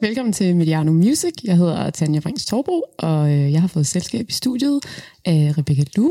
[0.00, 1.32] Velkommen til Mediano Music.
[1.44, 4.80] Jeg hedder Tanja Brings Torbro, og øh, jeg har fået selskab i studiet
[5.24, 6.10] af Rebecca Lu.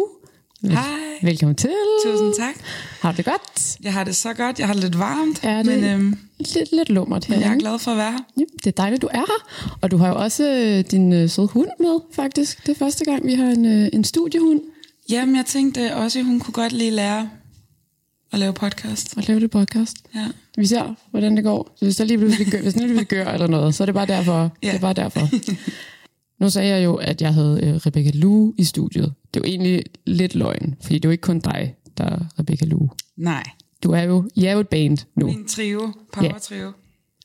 [0.64, 0.84] Hej.
[1.22, 1.70] Velkommen til.
[2.06, 2.56] Tusind tak.
[3.02, 3.78] Har du det godt?
[3.84, 4.60] Jeg har det så godt.
[4.60, 7.40] Jeg har det lidt varmt, Er det men øhm, lidt, lidt lummert her.
[7.40, 8.20] jeg er glad for at være her.
[8.38, 9.76] Ja, det er dejligt, du er her.
[9.82, 12.68] Og du har jo også øh, din øh, søde hund med, faktisk.
[12.68, 14.62] Det er første gang, vi har en, øh, en studiehund
[15.10, 17.30] Jamen, jeg tænkte også, at hun kunne godt lige lære
[18.32, 19.18] at lave podcast.
[19.18, 19.98] og lave det podcast.
[20.16, 20.28] Ja.
[20.58, 21.74] Vi ser, hvordan det går.
[21.76, 23.96] Så hvis der lige pludselig gør, hvis lige pludselig gør eller noget, så er det
[23.96, 24.58] bare derfor.
[24.64, 24.68] Ja.
[24.68, 25.30] Det er bare derfor.
[26.40, 29.14] Nu sagde jeg jo, at jeg havde øh, Rebecca Lu i studiet.
[29.34, 32.20] Det er jo egentlig lidt løgn, fordi det er jo ikke kun dig, der er
[32.40, 32.90] Rebecca Lu.
[33.18, 33.44] Nej.
[33.84, 35.26] Du er jo, I er jo et band nu.
[35.26, 36.72] Min trio, power trio.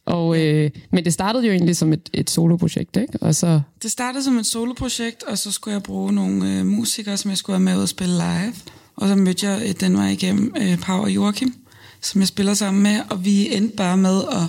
[0.07, 3.19] Og, øh, men det startede jo egentlig som et, et soloprojekt, ikke?
[3.21, 7.17] Og så, Det startede som et soloprojekt, og så skulle jeg bruge nogle øh, musikere,
[7.17, 8.55] som jeg skulle have med ud og spille live.
[8.97, 11.55] Og så mødte jeg øh, den vej igennem øh, Pau og Joachim,
[12.03, 14.43] som jeg spiller sammen med, og vi endte bare med at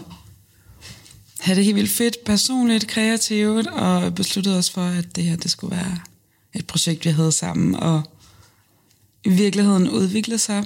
[1.39, 5.51] have det helt vildt fedt, personligt, kreativt, og besluttede os for, at det her det
[5.51, 5.97] skulle være
[6.53, 8.01] et projekt, vi havde sammen, og
[9.23, 10.63] i virkeligheden udvikle sig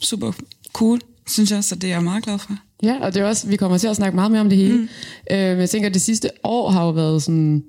[0.00, 0.32] super
[0.72, 2.56] cool, synes jeg, så det er jeg meget glad for.
[2.82, 4.76] ja, og det er også, vi kommer til at snakke meget mere om det hele.
[4.76, 4.88] Mm.
[5.30, 7.64] Øh, jeg tænker, at det sidste år har jo været sådan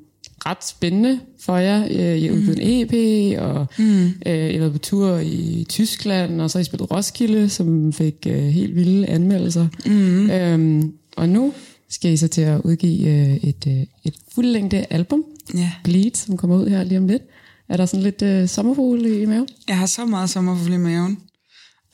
[0.45, 1.85] ret spændende for jer.
[1.91, 2.93] Øh, I har udgivet en EP,
[3.39, 4.05] og mm.
[4.25, 7.93] øh, I har været på tur i Tyskland, og så har I spillet Roskilde, som
[7.93, 9.67] fik øh, helt vilde anmeldelser.
[9.85, 10.29] Mm.
[10.29, 11.53] Øhm, og nu
[11.89, 15.71] skal I så til at udgive øh, et, øh, et fuldlængde album, Ja.
[15.83, 17.23] Bleed, som kommer ud her lige om lidt.
[17.69, 19.47] Er der sådan lidt øh, sommerfugle i maven?
[19.67, 21.17] Jeg har så meget sommerfugl i maven,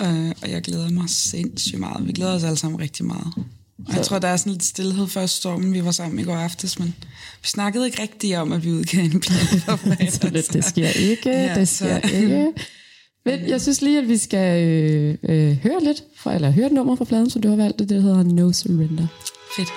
[0.01, 2.07] øh, og jeg glæder mig sindssygt meget.
[2.07, 3.33] Vi glæder os alle sammen rigtig meget.
[3.89, 5.73] Jeg tror, der er sådan lidt stillhed før stormen.
[5.73, 6.87] Vi var sammen i går aftes, men
[7.41, 10.11] vi snakkede ikke rigtigt om, at vi udgav en plade for fredag.
[10.13, 12.47] Så det, det sker ikke, Ja, det så- sker ikke.
[13.25, 16.71] Men jeg synes lige, at vi skal øh, øh, høre lidt, fra, eller høre et
[16.71, 19.07] nummer fra pladen, som du har valgt, det der hedder No Surrender.
[19.55, 19.69] Fedt.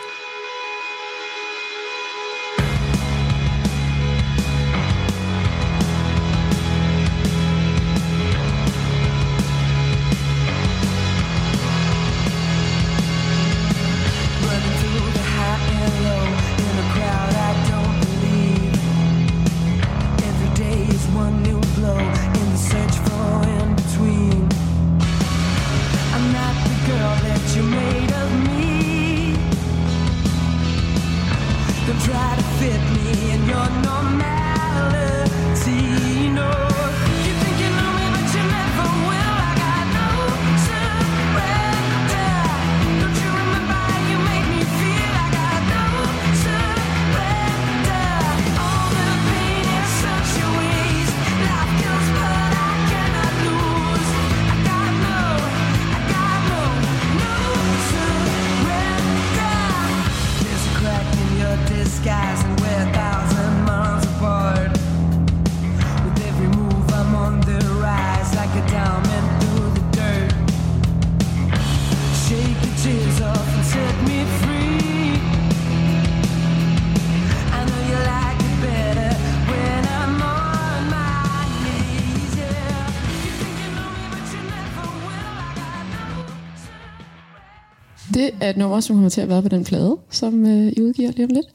[88.45, 91.13] Er et nummer, som kommer til at være på den plade, som øh, I udgiver
[91.13, 91.47] lige om lidt.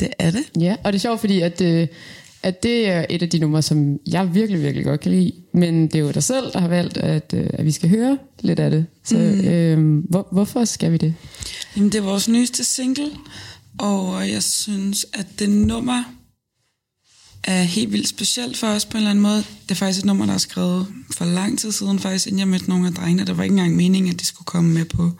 [0.00, 0.42] Det er det.
[0.60, 1.88] Ja, og det er sjovt, fordi at, øh,
[2.42, 5.32] at det er et af de numre, som jeg virkelig, virkelig godt kan lide.
[5.54, 8.18] Men det er jo dig selv, der har valgt, at, øh, at vi skal høre
[8.40, 8.86] lidt af det.
[9.04, 9.48] Så mm.
[9.48, 11.14] øh, hvor, hvorfor skal vi det?
[11.76, 13.10] Jamen, det er vores nyeste single,
[13.78, 16.04] og jeg synes, at det nummer
[17.44, 19.36] er helt vildt specielt for os på en eller anden måde.
[19.36, 20.86] Det er faktisk et nummer, der er skrevet
[21.16, 23.26] for lang tid siden, faktisk inden jeg mødte nogle af drengene.
[23.26, 25.10] Der var ikke engang meningen, at de skulle komme med på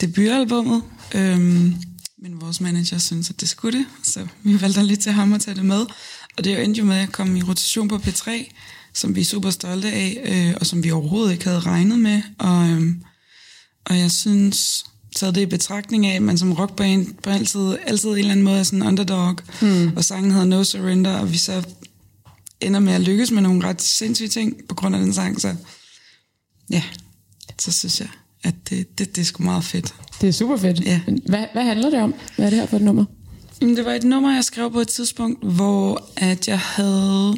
[0.00, 0.82] debutalbummet.
[1.14, 1.74] Øhm,
[2.22, 5.40] men vores manager synes, at det skulle det, så vi valgte lige til ham at
[5.40, 5.86] tage det med.
[6.38, 8.30] Og det endte jo med at komme i rotation på P3,
[8.94, 12.22] som vi er super stolte af, øh, og som vi overhovedet ikke havde regnet med.
[12.38, 13.02] Og, øhm,
[13.84, 14.84] og jeg synes,
[15.16, 18.44] taget det i betragtning af, at man som rockband på altid, altid en eller anden
[18.44, 19.96] måde er sådan en underdog, hmm.
[19.96, 21.64] og sangen hedder No Surrender, og vi så
[22.60, 25.56] ender med at lykkes med nogle ret sindssyge ting på grund af den sang, så
[26.70, 26.82] ja,
[27.58, 28.08] så synes jeg,
[28.42, 29.94] at det, det, det er sgu meget fedt.
[30.20, 30.80] Det er super fedt.
[30.80, 31.00] Ja.
[31.26, 32.14] Hvad, hvad handler det om?
[32.36, 33.04] Hvad er det her for et nummer?
[33.60, 37.36] Det var et nummer, jeg skrev på et tidspunkt, hvor at jeg havde,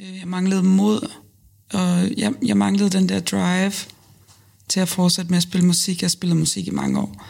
[0.00, 1.08] øh, jeg manglede mod,
[1.72, 3.72] og jeg, jeg manglede den der drive
[4.68, 6.02] til at fortsætte med at spille musik.
[6.02, 7.24] Jeg har spillet musik i mange år.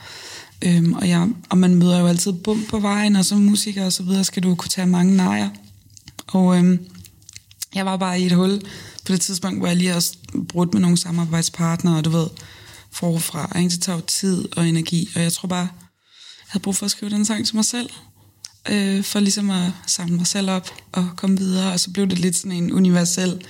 [0.64, 3.92] Øhm, og, jeg, og man møder jo altid bum på vejen, og som musiker og
[3.92, 5.48] så videre skal du kunne tage mange nejer.
[6.26, 6.78] Og øhm,
[7.74, 8.60] jeg var bare i et hul
[9.06, 10.04] på det tidspunkt, hvor jeg lige har
[10.48, 12.26] brudt med nogle samarbejdspartnere, og du ved,
[12.92, 13.58] forfra.
[13.58, 13.70] Ikke?
[13.70, 16.90] Det tager jo tid og energi, og jeg tror bare, jeg havde brug for at
[16.90, 17.90] skrive den sang til mig selv,
[18.70, 22.18] øh, for ligesom at samle mig selv op og komme videre, og så blev det
[22.18, 23.44] lidt sådan en universel,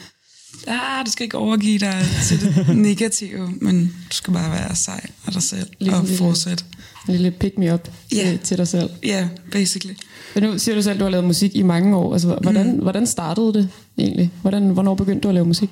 [0.67, 5.07] ah, du skal ikke overgive dig til det negative, men du skal bare være sej
[5.27, 6.65] af dig selv Ligesom og fortsætte.
[7.09, 8.17] En lille pick me up Ja.
[8.17, 8.91] til, til dig selv.
[9.03, 9.95] Ja, yeah, basically.
[10.35, 12.13] Men nu siger du selv, at du har lavet musik i mange år.
[12.13, 12.83] Altså, hvordan, mm.
[12.83, 13.69] hvordan startede det
[13.99, 14.31] egentlig?
[14.43, 15.71] Hvordan, hvornår begyndte du at lave musik?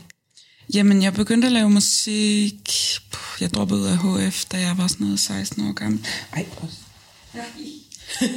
[0.74, 2.70] Jamen, jeg begyndte at lave musik.
[3.40, 3.98] Jeg droppede ud af
[4.28, 6.06] HF, da jeg var sådan noget 16 år gammel.
[6.32, 6.76] Ej, også.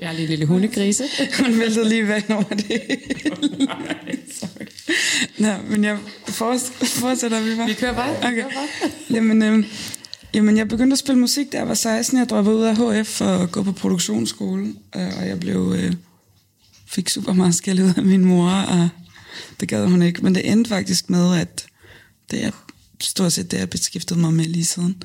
[0.00, 1.04] Jeg er lige en lille hundegrise.
[1.44, 2.82] Hun væltede lige væk over det.
[5.38, 5.98] Nå, men jeg
[6.28, 7.66] forts- fortsætter vi bare.
[7.68, 8.10] Vi kører bare.
[8.10, 8.34] Vi Okay.
[8.34, 8.90] kører bare.
[9.10, 9.64] Jamen, øhm,
[10.34, 12.18] jamen, jeg begyndte at spille musik, da jeg var 16.
[12.18, 14.66] Jeg droppede ud af HF for at gå på produktionsskole,
[14.96, 15.92] øh, og jeg blev øh,
[16.86, 18.88] fik super meget skæld ud af min mor, og
[19.60, 20.22] det gad hun ikke.
[20.22, 21.66] Men det endte faktisk med, at
[22.30, 22.50] det er
[23.00, 25.02] stort set det, jeg beskæftigede mig med lige siden.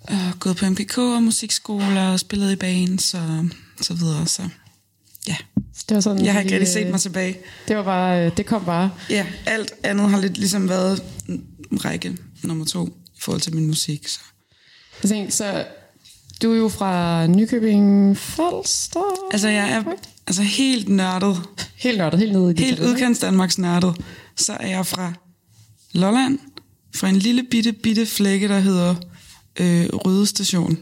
[0.00, 3.48] Og gået på MGK og musikskoler, og spillet i bands og
[3.80, 4.26] så videre.
[4.26, 4.48] Så
[5.28, 5.36] ja,
[5.88, 7.38] Det var sådan, jeg har ikke rigtig set øh, mig tilbage.
[7.68, 8.90] Det var bare, øh, det kom bare.
[9.10, 13.66] Ja, alt andet har lidt ligesom været en række nummer to i forhold til min
[13.66, 14.08] musik.
[14.08, 14.20] Så.
[15.02, 15.64] Jeg tænkte, så
[16.42, 19.30] du er jo fra Nykøbing Falster.
[19.32, 19.82] Altså, jeg er
[20.26, 21.42] altså helt nørdet,
[21.76, 23.96] Helt nørdet, helt nede i helt detaljer, udkants Danmarks nørdet.
[24.36, 25.12] Så er jeg fra
[25.92, 26.38] Lolland,
[26.94, 28.94] fra en lille bitte, bitte flække, der hedder
[29.60, 30.78] øh, Røde Station,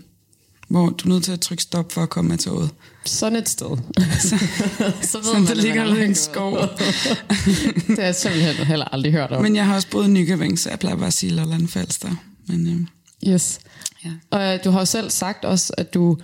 [0.68, 2.70] hvor du er nødt til at trykke stop for at komme med toget.
[3.04, 3.76] Sådan et sted.
[4.20, 4.28] så,
[5.02, 6.56] så ved Sådan, der ligger man der har en skov.
[7.86, 9.42] det har jeg simpelthen heller aldrig hørt om.
[9.42, 12.10] Men jeg har også boet i Nykøbing, så jeg plejer bare at sige Lolland Falster.
[12.46, 12.80] Men øh,
[13.32, 13.60] Yes.
[14.04, 14.10] ja.
[14.30, 16.16] Og øh, du har jo selv sagt også, at du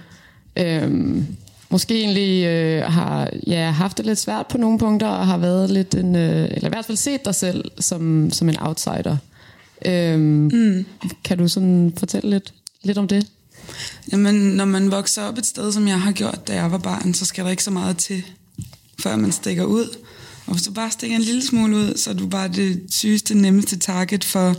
[0.56, 1.26] øhm,
[1.70, 5.70] måske egentlig øh, har ja, haft det lidt svært på nogle punkter, og har været
[5.70, 9.16] lidt en, øh, eller i hvert fald set dig selv som, som en outsider.
[9.84, 10.84] Øhm, mm.
[11.24, 13.26] Kan du sådan fortælle lidt, lidt om det?
[14.12, 17.14] Jamen, når man vokser op et sted, som jeg har gjort, da jeg var barn,
[17.14, 18.22] så skal der ikke så meget til,
[19.02, 19.96] før man stikker ud.
[20.46, 23.34] Og hvis du bare stikker en lille smule ud, så er du bare det sygeste,
[23.34, 24.56] nemmeste target for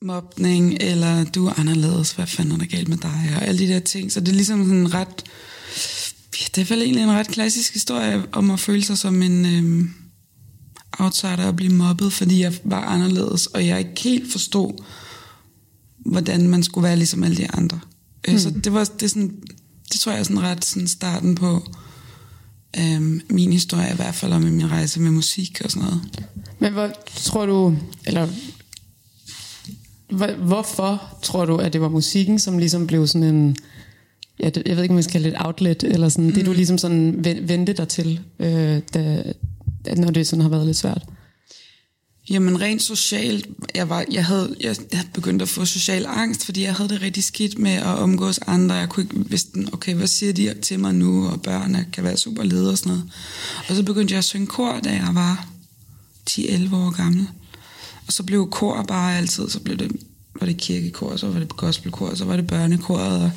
[0.00, 3.72] mobning, eller du er anderledes, hvad fanden er der galt med dig, og alle de
[3.72, 4.12] der ting.
[4.12, 5.24] Så det er ligesom sådan en ret,
[6.40, 9.46] ja, det er vel egentlig en ret klassisk historie om at føle sig som en
[9.46, 9.90] øhm,
[10.98, 14.82] outsider og blive mobbet, fordi jeg var anderledes, og jeg ikke helt forstod,
[15.98, 17.80] hvordan man skulle være ligesom alle de andre.
[18.28, 18.38] Mm.
[18.38, 19.36] Så det var det, sådan,
[19.92, 21.62] det tror jeg er sådan ret sådan starten på
[22.78, 26.02] øhm, min historie, i hvert fald om min rejse med musik og sådan noget.
[26.58, 27.76] Men hvor tror du,
[28.06, 28.28] eller
[30.10, 33.56] hvor, hvorfor tror du, at det var musikken, som ligesom blev sådan en,
[34.40, 36.32] ja, jeg ved ikke, om man skal kalde det et outlet, eller sådan, mm.
[36.32, 39.22] det du ligesom sådan ven- vendte dig til, øh, da,
[39.96, 41.02] når det sådan har været lidt svært?
[42.30, 46.44] Jamen rent socialt, jeg, var, jeg, havde, jeg, jeg havde begyndt at få social angst,
[46.44, 48.74] fordi jeg havde det rigtig skidt med at omgås andre.
[48.74, 52.16] Jeg kunne ikke vidste, okay, hvad siger de til mig nu, og børnene kan være
[52.16, 53.10] super lede og sådan noget.
[53.68, 55.46] Og så begyndte jeg at synge kor, da jeg var
[56.30, 57.28] 10-11 år gammel.
[58.06, 59.92] Og så blev kor bare altid, så blev det,
[60.40, 63.30] var det kirkekor, så var det gospelkor, så var det børnekoret, og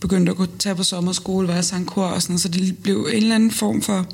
[0.00, 2.78] begyndte at gå tage på sommerskole, hvor jeg sang kor og sådan noget, så det
[2.78, 4.06] blev en eller anden form for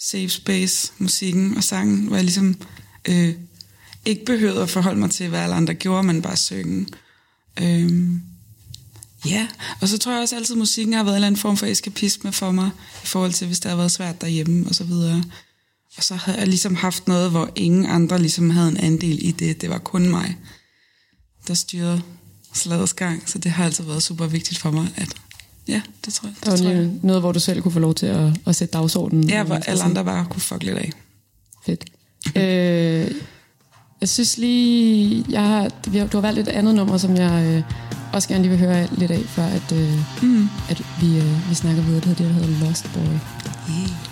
[0.00, 2.56] safe space, musikken og sangen, hvor jeg ligesom
[3.08, 3.34] øh,
[4.04, 6.86] ikke behøvede at forholde mig til, hvad alle andre gjorde, men bare synge.
[7.60, 8.22] Øhm,
[9.26, 9.48] ja,
[9.80, 11.66] og så tror jeg også altid, at musikken har været en eller anden form for
[11.66, 12.70] eskapisme for mig,
[13.04, 15.24] i forhold til, hvis det har været svært derhjemme og så videre.
[15.96, 19.30] Og så havde jeg ligesom haft noget, hvor ingen andre ligesom havde en andel i
[19.30, 19.60] det.
[19.60, 20.36] Det var kun mig,
[21.48, 22.02] der styrede
[22.52, 23.28] slagets gang.
[23.28, 25.16] Så det har altid været super vigtigt for mig, at
[25.70, 26.34] ja, det tror jeg.
[26.44, 26.90] Der var Det tror jeg.
[27.02, 29.28] noget, hvor du selv kunne få lov til at, at sætte dagsordenen.
[29.28, 30.90] Ja, hvor alle andre bare kunne fuck lidt af.
[31.66, 31.84] Fedt.
[32.36, 33.10] øh,
[34.00, 35.68] jeg synes lige, jeg har,
[36.12, 37.62] du har valgt et andet nummer, som jeg øh,
[38.12, 40.48] også gerne lige vil høre lidt af, før at, øh, Mm.
[40.68, 42.00] at vi, øh, vi snakker videre.
[42.00, 43.02] Det hedder det, der hedder Lost Boy.
[43.02, 44.09] Yeah.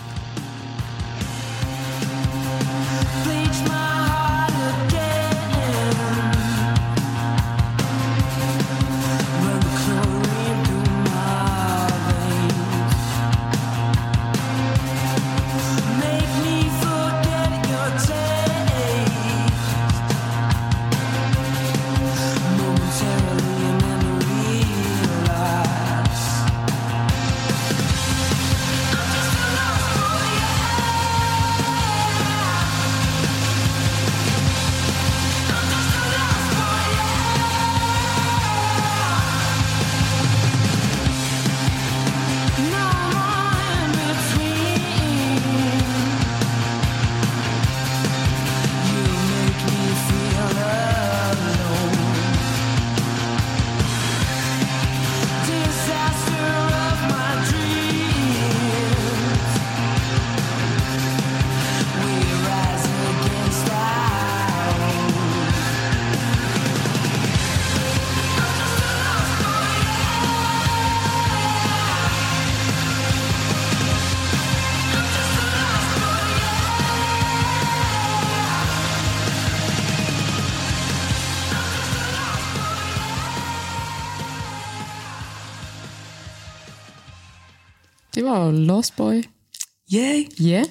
[88.44, 89.22] Jo Lost Boy.
[89.94, 90.24] Yay!
[90.40, 90.64] Ja.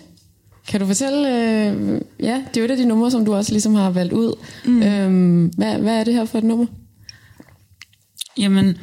[0.67, 3.51] Kan du fortælle, øh, ja, det er jo et af de numre, som du også
[3.51, 4.33] ligesom har valgt ud.
[4.65, 4.83] Mm.
[4.83, 6.65] Øhm, hvad, hvad er det her for et nummer?
[8.37, 8.77] Jamen,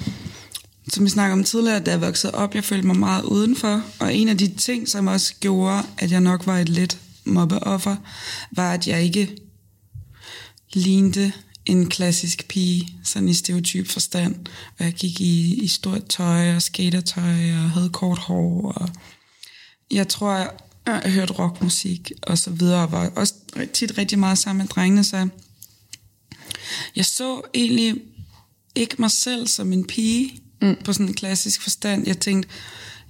[0.89, 3.83] som vi snakkede om tidligere, da jeg voksede op, jeg følte mig meget udenfor.
[4.01, 7.97] Og en af de ting, som også gjorde, at jeg nok var et lidt mobbeoffer,
[8.53, 9.37] var, at jeg ikke
[10.75, 11.33] lignede
[11.67, 14.47] en klassisk pige, sådan i stereotyp forstand.
[14.79, 18.73] Og jeg gik i, i stort tøj og skatertøj og havde kort hår.
[18.73, 18.89] Og
[19.91, 20.51] jeg tror, jeg,
[20.87, 23.35] jeg hørte rockmusik og så videre, og var også
[23.73, 25.29] tit rigtig meget sammen med drengene, så
[26.97, 27.97] jeg så egentlig
[28.75, 30.77] ikke mig selv som en pige mm.
[30.85, 32.07] på sådan en klassisk forstand.
[32.07, 32.49] Jeg tænkte,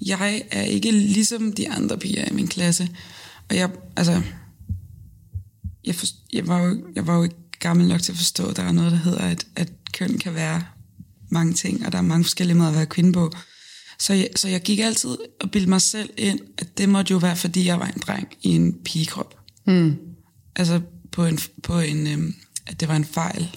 [0.01, 2.89] jeg er ikke ligesom de andre piger i min klasse.
[3.51, 4.23] Og jeg, altså,
[5.85, 8.57] jeg, for, jeg, var, jo, jeg var jo ikke gammel nok til at forstå, at
[8.57, 10.63] der er noget, der hedder, at, at køn kan være
[11.31, 13.33] mange ting, og der er mange forskellige måder at være kvinde på.
[13.99, 17.17] Så jeg, så jeg gik altid og bildte mig selv ind, at det måtte jo
[17.19, 19.35] være, fordi jeg var en dreng i en pigekrop.
[19.67, 19.97] Mm.
[20.57, 20.81] Altså
[21.13, 22.35] på en, på en øhm,
[22.67, 23.57] at det var en fejl,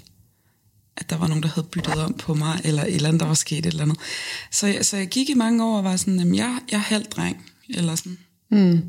[0.97, 3.27] at der var nogen, der havde byttet om på mig, eller et eller andet, der
[3.27, 3.97] var sket et eller andet.
[4.51, 6.81] Så, jeg- så jeg gik i mange år og var sådan, jamen, jeg, jeg er
[6.81, 8.17] halv dreng, eller sådan.
[8.51, 8.81] Mm.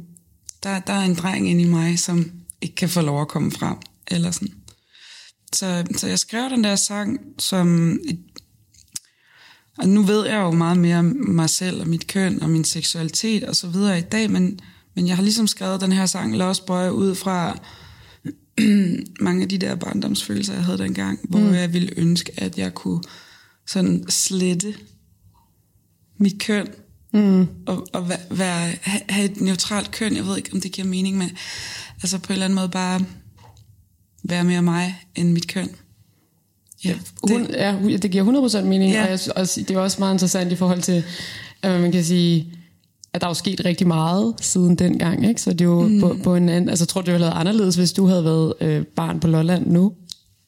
[0.63, 2.31] Der, der er en dreng inde i mig, som
[2.63, 4.55] ikke kan få lov at komme frem, eller sådan.
[5.53, 8.19] Så, så jeg skrev den der sang som et,
[9.79, 12.65] og nu ved jeg jo meget mere om mig selv og mit køn og min
[12.65, 14.61] seksualitet og så videre i dag, men,
[14.97, 17.59] men jeg har ligesom skrevet den her sang Lost Boy ud fra
[19.27, 21.55] mange af de der barndomsfølelser, jeg havde dengang, hvor mm.
[21.55, 23.03] jeg ville ønske, at jeg kunne
[23.67, 24.75] sådan slette
[26.19, 26.69] mit køn
[27.13, 27.47] mm.
[27.67, 30.17] og, og være, være, ha- have et neutralt køn.
[30.17, 31.31] Jeg ved ikke, om det giver mening, men
[32.03, 33.05] altså på en eller anden måde bare
[34.25, 35.71] være mere mig end mit køn.
[36.85, 36.95] Ja,
[37.29, 39.03] Hun, det, ja, hu- det giver 100% mening, Ja.
[39.05, 41.05] og jeg, også, det er også meget interessant i forhold til,
[41.63, 42.53] at man kan sige,
[43.13, 45.41] at der er jo sket rigtig meget siden dengang, ikke?
[45.43, 46.01] Så det er jo mm.
[46.01, 46.71] på, på en anden...
[46.71, 49.27] Altså, tror du, det ville have været anderledes, hvis du havde været øh, barn på
[49.29, 49.93] Lolland nu?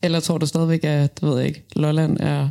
[0.03, 2.49] Eller tror du stadigvæk, at, det ved jeg ikke, Lolland er,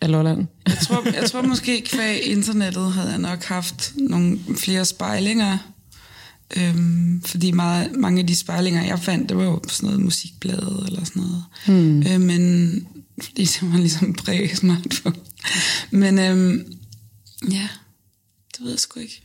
[0.00, 0.46] er Lolland?
[0.66, 5.58] jeg, tror, jeg tror måske kvæg internettet havde jeg nok haft nogle flere spejlinger.
[6.56, 10.00] Øhm, fordi meget, mange af de spejlinger, jeg fandt, det var jo på sådan noget
[10.00, 11.44] musikblade eller sådan noget.
[11.66, 12.02] Hmm.
[12.02, 12.86] Øh, men
[13.22, 15.16] fordi det var ligesom præ-smartphone.
[15.90, 16.72] Men øhm,
[17.50, 17.68] ja,
[18.52, 19.22] det ved jeg sgu ikke.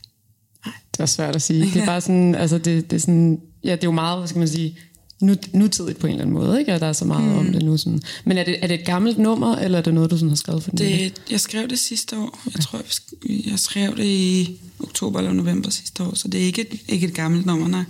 [0.64, 1.64] Det er svært at sige.
[1.64, 4.28] Det er bare sådan, altså det, det er sådan, ja, det er jo meget, hvad
[4.28, 4.78] skal man sige,
[5.20, 6.72] nu, nutidigt på en eller anden måde, ikke?
[6.72, 7.38] At der er så meget mm.
[7.38, 7.76] om det nu.
[7.76, 8.02] Sådan.
[8.24, 10.36] Men er det, er det et gammelt nummer, eller er det noget, du sådan har
[10.36, 10.70] skrevet for?
[10.70, 12.40] Det, jeg skrev det sidste år.
[12.54, 16.44] Jeg tror, jeg, jeg skrev det i oktober eller november sidste år, så det er
[16.44, 17.84] ikke et, ikke et gammelt nummer, nej.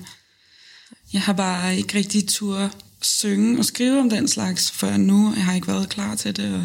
[1.12, 5.32] Jeg har bare ikke rigtig tur synge og skrive om den slags før nu.
[5.36, 6.62] Jeg har ikke været klar til det, og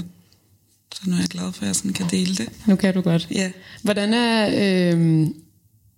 [0.96, 2.50] så nu er jeg glad for, at jeg sådan kan dele det.
[2.66, 3.28] Nu kan du godt.
[3.32, 3.52] Ja.
[3.82, 4.50] Hvordan er...
[4.94, 5.28] Øh,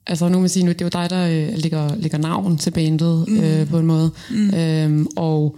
[0.07, 2.57] altså nu må man sige, nu, det er jo dig, der øh, lægger, lægger navn
[2.57, 3.39] til bandet mm.
[3.39, 4.11] øh, på en måde.
[4.29, 4.53] Mm.
[4.53, 5.57] Øh, og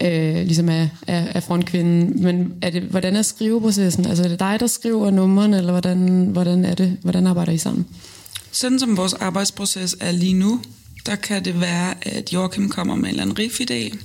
[0.00, 2.22] øh, ligesom er, er, er frontkvinden.
[2.22, 4.06] Men er det, hvordan er skriveprocessen?
[4.06, 6.96] Altså er det dig, der skriver nummerne, eller hvordan, hvordan er det?
[7.02, 7.86] Hvordan arbejder I sammen?
[8.52, 10.60] Sådan som vores arbejdsproces er lige nu,
[11.06, 13.96] der kan det være, at Joachim kommer med en eller anden riff-idé,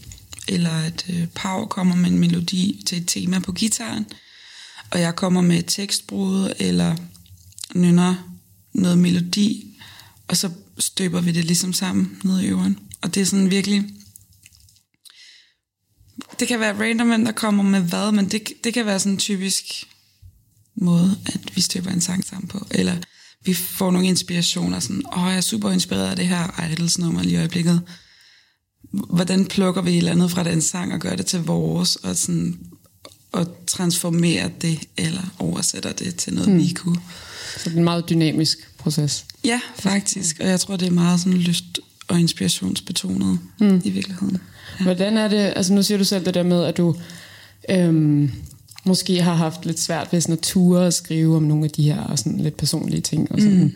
[0.48, 4.06] eller at øh, Pau kommer med en melodi til et tema på gitaren,
[4.92, 6.96] og jeg kommer med et tekstbrud, eller
[7.76, 8.16] nynner
[8.74, 9.67] noget melodi,
[10.28, 12.80] og så støber vi det ligesom sammen ned i øveren.
[13.02, 13.84] Og det er sådan virkelig...
[16.40, 19.18] Det kan være random, der kommer med hvad, men det, det kan være sådan en
[19.18, 19.64] typisk
[20.76, 22.68] måde, at vi støber en sang sammen på.
[22.72, 22.98] Eller
[23.46, 27.24] vi får nogle inspirationer, sådan, åh, jeg er super inspireret af det her Idols nummer
[27.24, 27.82] lige i øjeblikket.
[28.92, 32.16] Hvordan plukker vi et eller andet fra den sang og gør det til vores, og,
[32.16, 32.60] sådan,
[33.38, 36.60] og transformerer det, eller oversætter det til noget, hmm.
[36.60, 37.00] vi kunne.
[37.58, 39.26] Så det er en meget dynamisk proces.
[39.46, 40.40] Ja, faktisk.
[40.40, 43.82] Og jeg tror, det er meget sådan lyst og inspirationsbetonet mm.
[43.84, 44.38] i virkeligheden.
[44.80, 44.84] Ja.
[44.84, 46.96] Hvordan er det, altså nu siger du selv det der med, at du
[47.70, 48.32] øhm,
[48.86, 51.84] måske har haft lidt svært ved sådan at ture at skrive om nogle af de
[51.84, 53.74] her og sådan lidt personlige ting og sådan.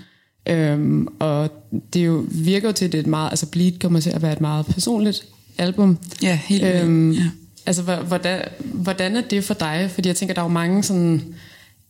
[0.47, 0.53] Mm.
[0.53, 1.49] Øhm, og
[1.93, 4.21] det jo virker jo til, at det er et meget, altså Bleed kommer til at
[4.21, 5.25] være et meget personligt
[5.57, 5.97] album.
[6.21, 6.63] Ja, helt.
[6.63, 7.29] Øhm, ja.
[7.65, 9.91] Altså, hvordan, hvordan er det for dig?
[9.93, 11.35] Fordi jeg tænker, der er jo mange sådan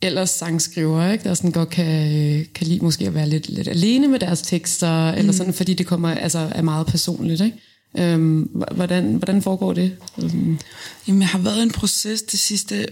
[0.02, 1.24] ellers sangskriver, ikke?
[1.24, 5.12] der sådan godt kan, kan lide måske at være lidt, lidt alene med deres tekster,
[5.12, 5.18] mm.
[5.18, 7.40] eller sådan, fordi det kommer altså er meget personligt.
[7.40, 7.58] Ikke?
[7.98, 8.42] Øhm,
[8.74, 9.96] hvordan, hvordan foregår det?
[10.22, 10.58] Øhm,
[11.08, 12.86] Jamen, jeg har været en proces de sidste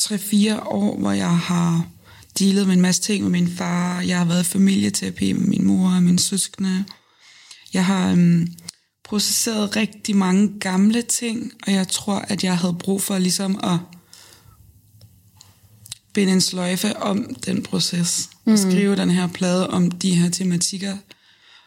[0.00, 1.86] 3-4 år, hvor jeg har
[2.38, 4.00] dealet med en masse ting med min far.
[4.00, 6.84] Jeg har været i familieterapi med min mor og mine søskende.
[7.72, 8.48] Jeg har øhm,
[9.08, 13.78] processeret rigtig mange gamle ting, og jeg tror, at jeg havde brug for ligesom at
[16.12, 18.56] binde en sløjfe om den proces, og mm.
[18.56, 20.96] skrive den her plade om de her tematikker,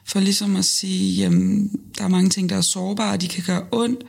[0.05, 3.43] for ligesom at sige, jamen, der er mange ting, der er sårbare, og de kan
[3.43, 4.03] gøre ondt,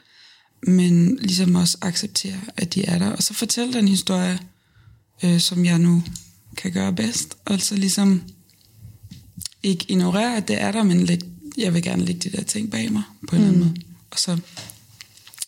[0.66, 4.38] men ligesom også acceptere, at de er der, og så fortælle den historie,
[5.24, 6.02] øh, som jeg nu
[6.56, 8.22] kan gøre bedst, og så ligesom
[9.62, 11.20] ikke ignorere, at det er der, men læg,
[11.58, 13.48] jeg vil gerne lægge de der ting bag mig, på en mm.
[13.48, 13.82] eller anden måde.
[14.10, 14.38] Og så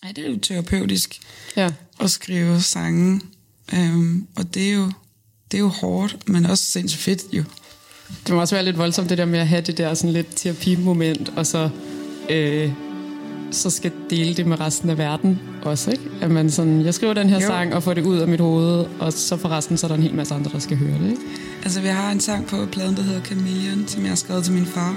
[0.02, 1.20] er det jo terapeutisk
[1.56, 1.70] Ja.
[2.00, 3.20] at skrive sange,
[3.74, 4.92] øhm, og det er jo
[5.50, 7.44] det er jo hårdt, men også sindssygt fedt jo.
[8.26, 10.26] Det må også være lidt voldsomt, det der med at have det der sådan lidt
[10.36, 11.70] terapimoment, og så,
[12.30, 12.72] øh,
[13.50, 16.02] så skal dele det med resten af verden også, ikke?
[16.20, 17.46] At man sådan, jeg skriver den her jo.
[17.46, 19.94] sang og får det ud af mit hoved, og så for resten, så er der
[19.94, 21.22] en hel masse andre, der skal høre det, ikke?
[21.64, 24.52] Altså, vi har en sang på pladen, der hedder Chameleon, som jeg har skrevet til
[24.52, 24.96] min far.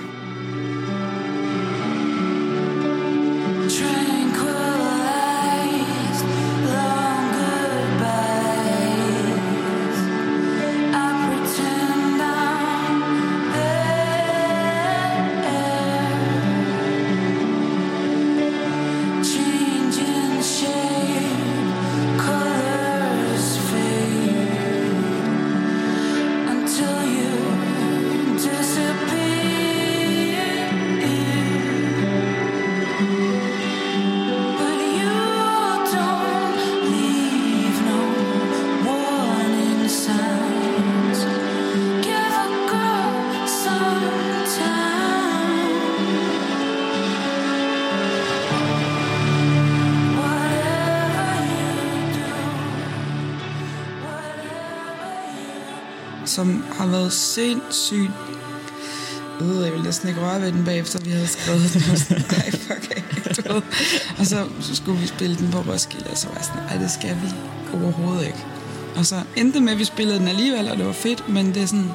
[57.07, 58.11] Været sindssygt...
[59.41, 61.81] Øh, jeg ville næsten ikke røre ved den bagefter, vi havde skrevet den.
[61.89, 63.61] Var sådan, Ej, fuck af, du.
[64.19, 66.77] Og så, så skulle vi spille den på Roskilde, og så var jeg sådan, ej,
[66.77, 67.27] det skal vi
[67.73, 68.45] overhovedet ikke.
[68.95, 71.57] Og så endte med, at vi spillede den alligevel, og det var fedt, men det
[71.57, 71.89] er sådan...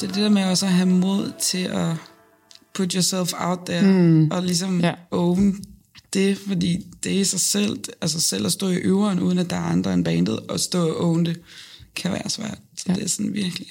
[0.00, 1.88] Det er det der med også at have mod til at
[2.74, 4.30] put yourself out there, mm.
[4.30, 4.92] og ligesom Ja.
[5.10, 5.56] own
[6.12, 9.56] det, fordi det er sig selv, altså selv at stå i øveren, uden at der
[9.56, 11.40] er andre end bandet, og stå og own det,
[11.98, 12.58] kan være svært.
[12.76, 12.94] Så Ja.
[12.94, 13.66] det er sådan virkelig...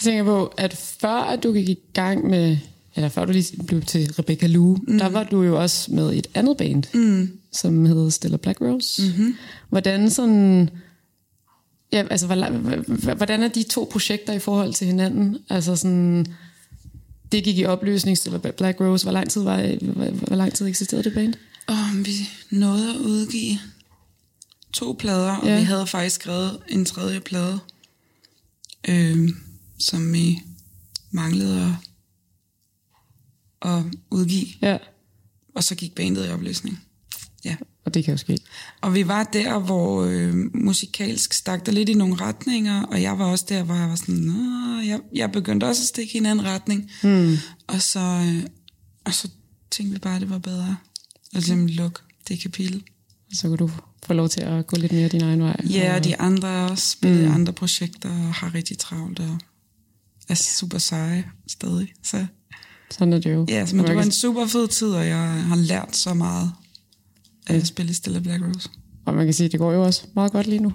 [0.00, 2.56] Jeg tænker på, at før at du gik i gang med,
[2.96, 4.98] eller før du lige blev til Rebecca Lou, mm.
[4.98, 7.38] der var du jo også med et andet band, mm.
[7.52, 9.02] som hed Stella Black Rose.
[9.02, 9.36] Mm-hmm.
[9.68, 10.70] Hvordan sådan...
[11.92, 12.26] Ja, altså,
[13.16, 15.38] hvordan er de to projekter i forhold til hinanden?
[15.50, 16.26] Altså sådan...
[17.32, 19.04] Det gik i opløsning, Stella Black Rose.
[19.04, 21.34] Hvor lang tid, var, hvor, hvor lang tid eksisterede det band?
[21.66, 22.12] Og vi
[22.50, 23.58] nåede at udgive
[24.74, 25.58] to plader, og Ja.
[25.58, 27.58] vi havde faktisk skrevet en tredje plade,
[28.88, 29.28] øh,
[29.78, 30.42] som vi
[31.10, 31.76] manglede
[33.62, 34.46] at, at udgive.
[34.62, 34.78] Ja,
[35.54, 36.80] Og så gik bandet i opløsning.
[37.44, 37.56] Ja.
[37.84, 38.38] og det kan jo ske.
[38.80, 43.18] Og vi var der, hvor øh, musikalsk stak der lidt i nogle retninger, og jeg
[43.18, 44.28] var også der, hvor jeg var sådan,
[44.86, 46.90] jeg, jeg begyndte også at stikke i en anden retning.
[47.02, 47.36] Hmm.
[47.66, 48.46] Og, så, øh,
[49.04, 49.28] og så
[49.70, 50.76] tænkte vi bare, at det var bedre
[51.32, 52.82] at ligesom lukke det kapitel.
[53.34, 53.70] Så kan du
[54.06, 55.56] få lov til at gå lidt mere din egen vej.
[55.70, 57.34] Ja, og de andre er også spillet mm.
[57.34, 59.38] andre projekter har rigtig travlt og
[60.28, 61.92] er super seje stadig.
[62.02, 62.26] Så
[62.90, 63.46] Sådan er det jo.
[63.48, 66.52] ja, så, men det var en super fed tid, og jeg har lært så meget
[67.46, 68.68] af at spille Stella Black Rose.
[69.06, 70.72] Og man kan sige, at det går jo også meget godt lige nu.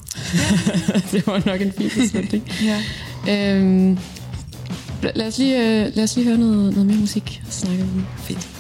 [1.12, 2.44] det var nok en fin beslutning.
[3.28, 3.56] Ja.
[3.56, 3.98] øhm,
[5.04, 7.60] la- lad, os lige, øh, lad os lige høre noget, noget mere musik, og så
[7.60, 8.02] snakker vi.
[8.18, 8.59] Fedt.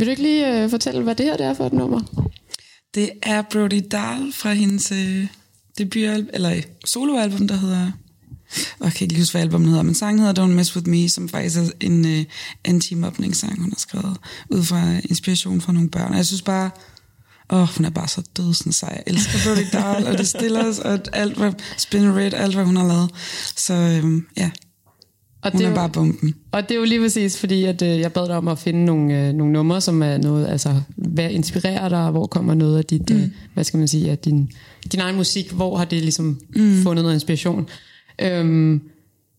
[0.00, 2.30] Vil du ikke lige øh, fortælle, hvad det her det er for et nummer?
[2.94, 5.26] Det er Brody Dahl fra hendes øh,
[5.78, 7.90] debutalbum, eller øh, soloalbum, der hedder...
[8.84, 11.28] Jeg kan ikke huske, hvad albumet hedder, men sangen hedder Don't Mess With Me, som
[11.28, 12.24] faktisk er en øh,
[12.64, 14.16] anti-mobning-sang, hun har skrevet,
[14.50, 16.10] ud fra inspiration fra nogle børn.
[16.10, 16.70] Og jeg synes bare,
[17.50, 18.92] åh, hun er bare så dødsens sej.
[19.06, 22.64] Jeg elsker Brody Dahl, og det stiller os, og alt, hvad Spin Red, alt, hvad
[22.64, 23.10] hun har lavet.
[23.56, 24.50] Så øhm, ja,
[25.42, 26.34] og hun det er jo- bare bomben.
[26.52, 28.84] Og det er jo lige præcis, fordi at, øh, jeg bad dig om at finde
[28.84, 32.78] nogle, øh, nogle numre, som er noget, altså, hvad inspirerer dig, og hvor kommer noget
[32.78, 33.16] af dit, mm.
[33.16, 34.50] øh, hvad skal man sige, af din,
[34.92, 36.82] din egen musik, hvor har det ligesom mm.
[36.82, 37.68] fundet noget inspiration.
[38.22, 38.80] Øhm,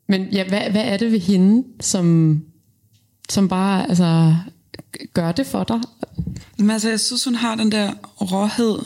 [0.09, 2.41] men ja, hvad, hvad er det ved hende, som,
[3.29, 4.35] som bare altså,
[5.13, 5.79] gør det for dig?
[6.57, 8.79] Men altså, jeg synes, hun har den der råhed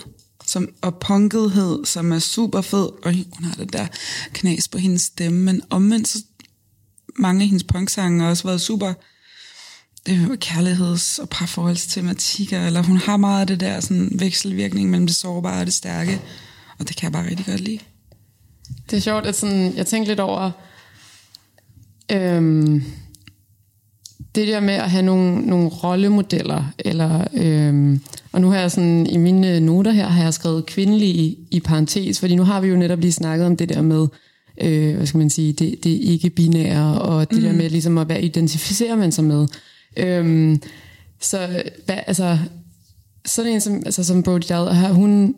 [0.48, 3.86] som, og punkethed, som er super fed, og hun har det der
[4.34, 6.24] knas på hendes stemme, men omvendt så
[7.16, 8.94] mange af hendes punksange har også været super
[10.10, 15.16] øh, kærligheds- og parforholdstematikker, eller hun har meget af det der sådan, vekselvirkning mellem det
[15.16, 16.22] sårbare og det stærke,
[16.80, 17.80] og det kan jeg bare rigtig godt lide.
[18.90, 20.52] Det er sjovt, at sådan, jeg tænkte lidt over
[22.12, 22.84] øhm,
[24.36, 28.02] det der med at have nogle, nogle rollemodeller, eller, øhm,
[28.32, 31.60] og nu har jeg sådan, i mine noter her, har jeg skrevet kvindelig i, i
[31.60, 34.08] parentes, fordi nu har vi jo netop lige snakket om det der med,
[34.62, 37.44] øh, hvad skal man sige, det, det ikke-binære, og det mm.
[37.44, 39.48] der med ligesom at, hvad identificerer man sig med.
[39.98, 40.62] Øhm,
[41.22, 42.38] så hvad, altså,
[43.26, 45.36] sådan en som, altså, som Brody Dahl, har hun,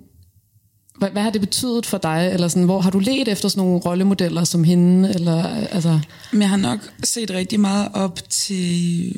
[0.98, 2.30] hvad, hvad har det betydet for dig?
[2.34, 5.14] Eller sådan, hvor har du let efter sådan nogle rollemodeller som hende?
[5.14, 6.00] Eller, altså,
[6.32, 9.16] Men jeg har nok set rigtig meget op til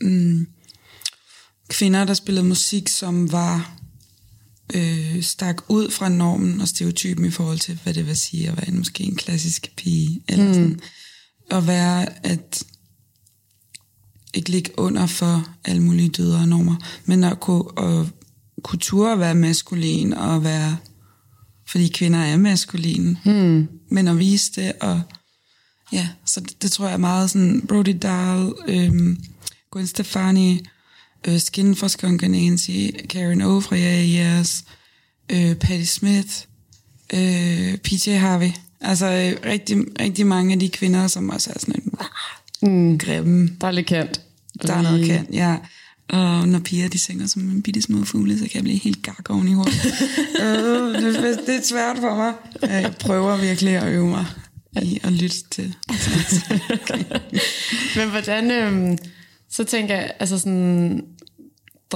[0.00, 0.46] mm,
[1.68, 3.74] kvinder, der spillede musik, som var
[4.74, 8.56] øh, stak ud fra normen og stereotypen i forhold til, hvad det vil sige at
[8.56, 10.22] være en, måske en klassisk pige.
[10.28, 10.54] Eller mm.
[10.54, 10.80] sådan.
[11.50, 12.64] Og være at
[14.34, 18.06] ikke ligge under for alle mulige dyder og normer, men at kunne, at
[18.62, 20.76] kunne ture at være maskulin og være,
[21.68, 23.68] fordi kvinder er maskuline, mm.
[23.90, 25.02] men at vise det og
[25.92, 29.24] Ja, så det, det tror jeg er meget sådan, Brody Dahl, øhm,
[29.72, 30.60] Gwen Stefani,
[31.26, 32.70] øh, Skin fra Skunk Nancy,
[33.08, 34.64] Karen O fra Yeah Yes,
[35.32, 36.34] øh, Patti Smith,
[37.14, 38.50] øh, PJ Harvey.
[38.80, 41.92] Altså øh, rigtig, rigtig mange af de kvinder, som også er sådan en
[42.70, 42.98] mm.
[42.98, 44.20] grimme, der er lidt kant.
[44.62, 45.56] der er noget kan, ja.
[46.08, 49.02] Og når piger de synger som en bitte små fugle, så kan jeg blive helt
[49.02, 49.74] gak oven i hovedet.
[50.42, 52.32] øh, det, det er svært for mig.
[52.62, 54.26] Jeg prøver virkelig at øve mig
[54.82, 55.64] i at lytte til.
[57.96, 58.98] Men hvordan, øhm,
[59.50, 61.02] så tænker jeg, altså sådan,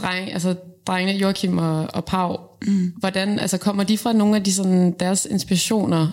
[0.00, 0.54] dreng, altså
[0.86, 2.92] drengene, Joachim og, og Pau, mm.
[2.96, 6.10] hvordan, altså kommer de fra nogle af de sådan, deres inspirationer?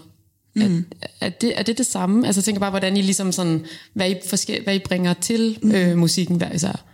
[0.55, 0.85] Mm.
[1.01, 2.27] Er, er, det, er det det samme?
[2.27, 5.59] Altså jeg tænker bare, hvordan I ligesom sådan, hvad I, forske, hvad I bringer til
[5.61, 5.71] mm.
[5.71, 6.85] øh, musikken hver især.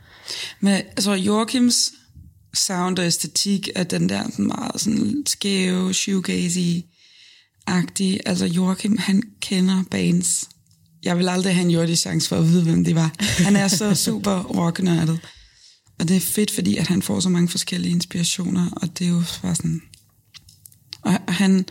[0.59, 1.91] Men altså, Joachims
[2.53, 8.19] sound og æstetik er den der sådan meget sådan skæve, shoegazy-agtige.
[8.25, 10.49] Altså Joachim, han kender bands.
[11.03, 13.15] Jeg vil aldrig have en jordig chance for at vide, hvem det var.
[13.43, 15.19] Han er så super rocknørdet.
[16.01, 19.09] Og det er fedt, fordi at han får så mange forskellige inspirationer, og det er
[19.09, 19.81] jo bare sådan...
[21.01, 21.65] Og og han,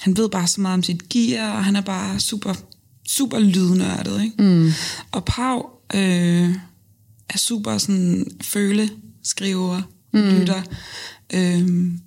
[0.00, 2.54] han ved bare så meget om sit gear, og han er bare super,
[3.08, 4.42] super lydnørdet, ikke?
[4.42, 4.72] Mm.
[5.12, 5.62] Og Pau
[5.94, 6.54] øh,
[7.28, 8.90] er super sådan føle,
[9.22, 10.20] skriver, mm.
[10.20, 10.62] lytter.
[11.32, 12.00] Øhm,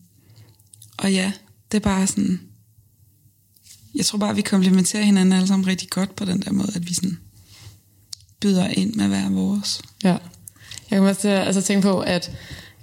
[0.97, 1.31] og ja,
[1.71, 2.41] det er bare sådan...
[3.95, 6.89] Jeg tror bare, vi komplementerer hinanden alle sammen rigtig godt på den der måde, at
[6.89, 7.19] vi sådan
[8.41, 9.81] byder ind med hver vores.
[10.03, 10.17] Ja.
[10.95, 12.31] Jeg kan også til at- altså, tænke på, at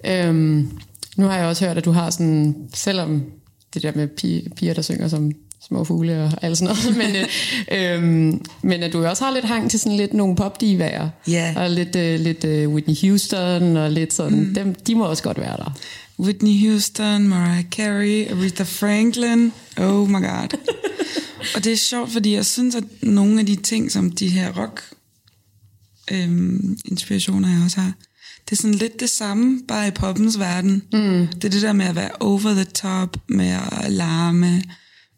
[0.06, 0.70] øhm,
[1.16, 3.22] nu har jeg også hørt, at du har sådan, selvom
[3.74, 5.32] det der med piger, piger der synger som
[5.68, 7.94] små fugle og alt sådan noget, men, øh,
[8.32, 11.54] øhm, men at du også har lidt hang til sådan lidt nogle popdivaer, Ja.
[11.56, 14.54] og lidt, øh, lidt øh, Whitney Houston, og lidt sådan, mm.
[14.54, 15.76] dem, de må også godt være der.
[16.18, 19.52] Whitney Houston, Mariah Carey, Aretha Franklin.
[19.78, 20.58] Oh my god.
[21.56, 24.52] og det er sjovt, fordi jeg synes, at nogle af de ting, som de her
[24.62, 24.82] rock
[26.12, 27.92] øhm, inspirationer, jeg også har,
[28.44, 30.82] det er sådan lidt det samme, bare i poppens verden.
[30.92, 31.26] Mm.
[31.26, 34.62] Det er det der med at være over the top, med at larme,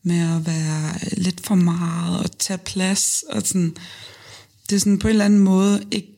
[0.02, 3.76] med at være lidt for meget, og tage plads, og sådan,
[4.70, 6.08] det er sådan på en eller anden måde ikke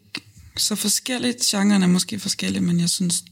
[0.57, 1.41] så forskelligt.
[1.41, 3.25] Genren er måske forskellig, men jeg synes,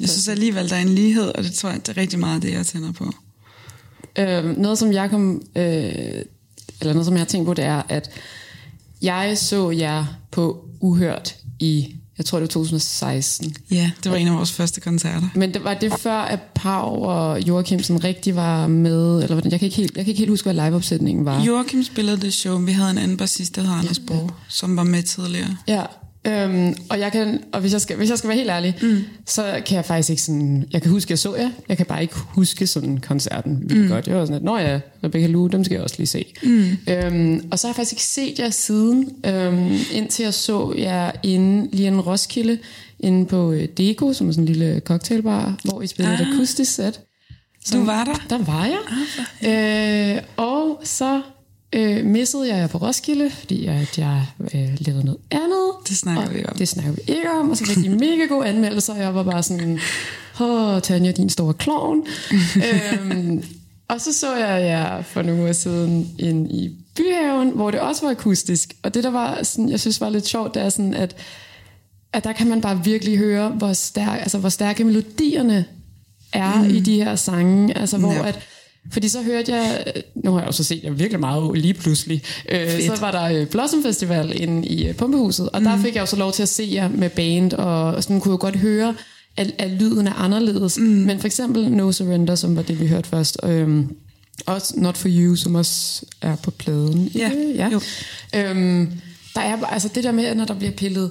[0.00, 2.42] jeg synes alligevel, der er en lighed, og det tror jeg, det er rigtig meget
[2.42, 3.12] det, jeg tænder på.
[4.18, 6.22] Øh, noget, som jeg kom, øh,
[6.80, 8.10] eller noget, som jeg har tænkt på, det er, at
[9.02, 13.54] jeg så jer på Uhørt i, jeg tror det var 2016.
[13.70, 15.28] Ja, det var en af vores første koncerter.
[15.34, 19.52] Men det var det før, at Pau og Joachim sådan rigtig var med, eller hvordan,
[19.52, 21.42] jeg kan ikke helt, jeg kan ikke helt huske, hvad liveopsætningen var.
[21.42, 24.84] Joachim spillede det show, vi havde en anden bassist, der hed Anders Borg, som var
[24.84, 25.56] med tidligere.
[25.68, 25.82] Ja,
[26.26, 28.98] Øhm, og jeg kan, og hvis jeg skal, hvis jeg skal være helt ærlig, mm.
[29.26, 32.02] så kan jeg faktisk ikke sådan, jeg kan huske, jeg så jer, jeg kan bare
[32.02, 33.88] ikke huske sådan koncerten vildt mm.
[33.88, 34.06] godt.
[34.06, 36.24] Jeg var sådan, at, nå ja, Rebecca Lue, dem skal jeg også lige se.
[36.42, 36.76] Mm.
[36.88, 41.10] Øhm, og så har jeg faktisk ikke set jer siden, øhm, indtil jeg så jer
[41.22, 42.58] inde, lige en Roskilde,
[43.00, 46.20] inde på øh, Deko, som er sådan en lille cocktailbar, hvor I spillede ah.
[46.20, 47.00] et akustisk sæt.
[47.72, 48.36] Du var der?
[48.36, 48.78] Der var jeg.
[49.42, 51.22] Ah, øh, og så
[51.72, 55.70] øh, missede jeg på Roskilde, fordi at jeg øh, lavede noget andet.
[55.88, 56.56] Det snakker vi om.
[56.56, 59.22] Det snakker vi ikke om, og så fik de mega gode anmeldelser, og jeg var
[59.22, 59.78] bare sådan,
[60.40, 62.06] åh, Tanja, din store klovn.
[63.10, 63.44] øhm,
[63.88, 68.02] og så så jeg jer for nogle uger siden ind i Byhaven, hvor det også
[68.02, 68.74] var akustisk.
[68.82, 71.16] Og det, der var sådan, jeg synes var lidt sjovt, det er sådan, at,
[72.12, 75.64] at der kan man bare virkelig høre, hvor, stærk, altså, hvor stærke melodierne
[76.32, 76.70] er mm.
[76.70, 77.78] i de her sange.
[77.78, 78.28] Altså, hvor Ja.
[78.28, 78.38] at,
[78.92, 79.92] fordi så hørte jeg,
[80.24, 83.22] nu har jeg jo så set jer virkelig meget lige pludselig, øh, så var der
[83.22, 85.64] øh, Blossom Festival inde i øh, Pumpehuset, og mm.
[85.64, 88.32] der fik jeg jo så lov til at se jer med band, og sådan kunne
[88.32, 88.94] jeg godt høre,
[89.36, 90.78] at, at lyden er anderledes.
[90.78, 90.84] Mm.
[90.84, 93.84] Men for eksempel No Surrender, som var det, vi hørte først, øh,
[94.46, 97.10] også Not For You, som også er på pladen.
[97.14, 97.68] Ja, Øh, ja.
[97.68, 97.80] jo.
[98.34, 98.92] Øhm,
[99.34, 101.10] der er altså det der med, når der bliver pillet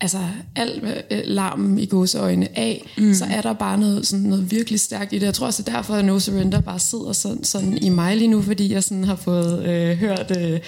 [0.00, 0.18] altså
[0.56, 3.14] al øh, larmen i gåseøjne af, mm.
[3.14, 5.26] så er der bare noget, sådan noget virkelig stærkt i det.
[5.26, 8.16] Jeg tror også, det er derfor, at No Surrender bare sidder sådan, sådan i mig
[8.16, 10.60] lige nu, fordi jeg sådan har fået øh, hørt, øh,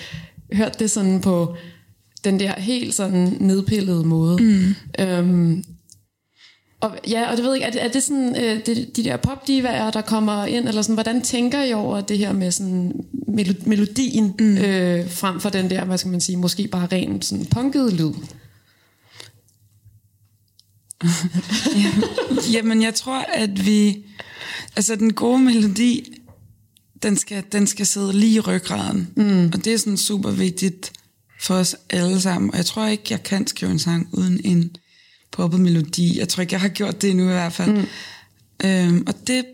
[0.53, 1.57] hørt det sådan på
[2.25, 4.43] den der helt sådan nedpillede måde.
[4.43, 4.75] Mm.
[4.99, 5.64] Øhm,
[6.81, 9.05] og, ja, og det ved jeg ikke, er det, er det sådan, øh, det, de
[9.05, 12.93] der popdivaer, der kommer ind, eller sådan, hvordan tænker I over det her med sådan
[13.29, 14.57] melo- melodien, mm.
[14.57, 18.12] øh, frem for den der, hvad skal man sige, måske bare ren sådan punket lyd?
[22.53, 24.05] Jamen, jeg tror, at vi...
[24.77, 26.15] Altså, den gode melodi,
[27.03, 29.09] den skal, den skal sidde lige i ryggraden.
[29.17, 29.47] Mm.
[29.55, 30.93] Og det er sådan super vigtigt
[31.41, 32.51] for os alle sammen.
[32.51, 34.77] Og jeg tror ikke, jeg kan skrive en sang uden en
[35.33, 36.19] poppet melodi.
[36.19, 37.73] Jeg tror ikke, jeg har gjort det endnu i hvert fald.
[37.73, 37.87] Mm.
[38.65, 39.45] Øhm, og det...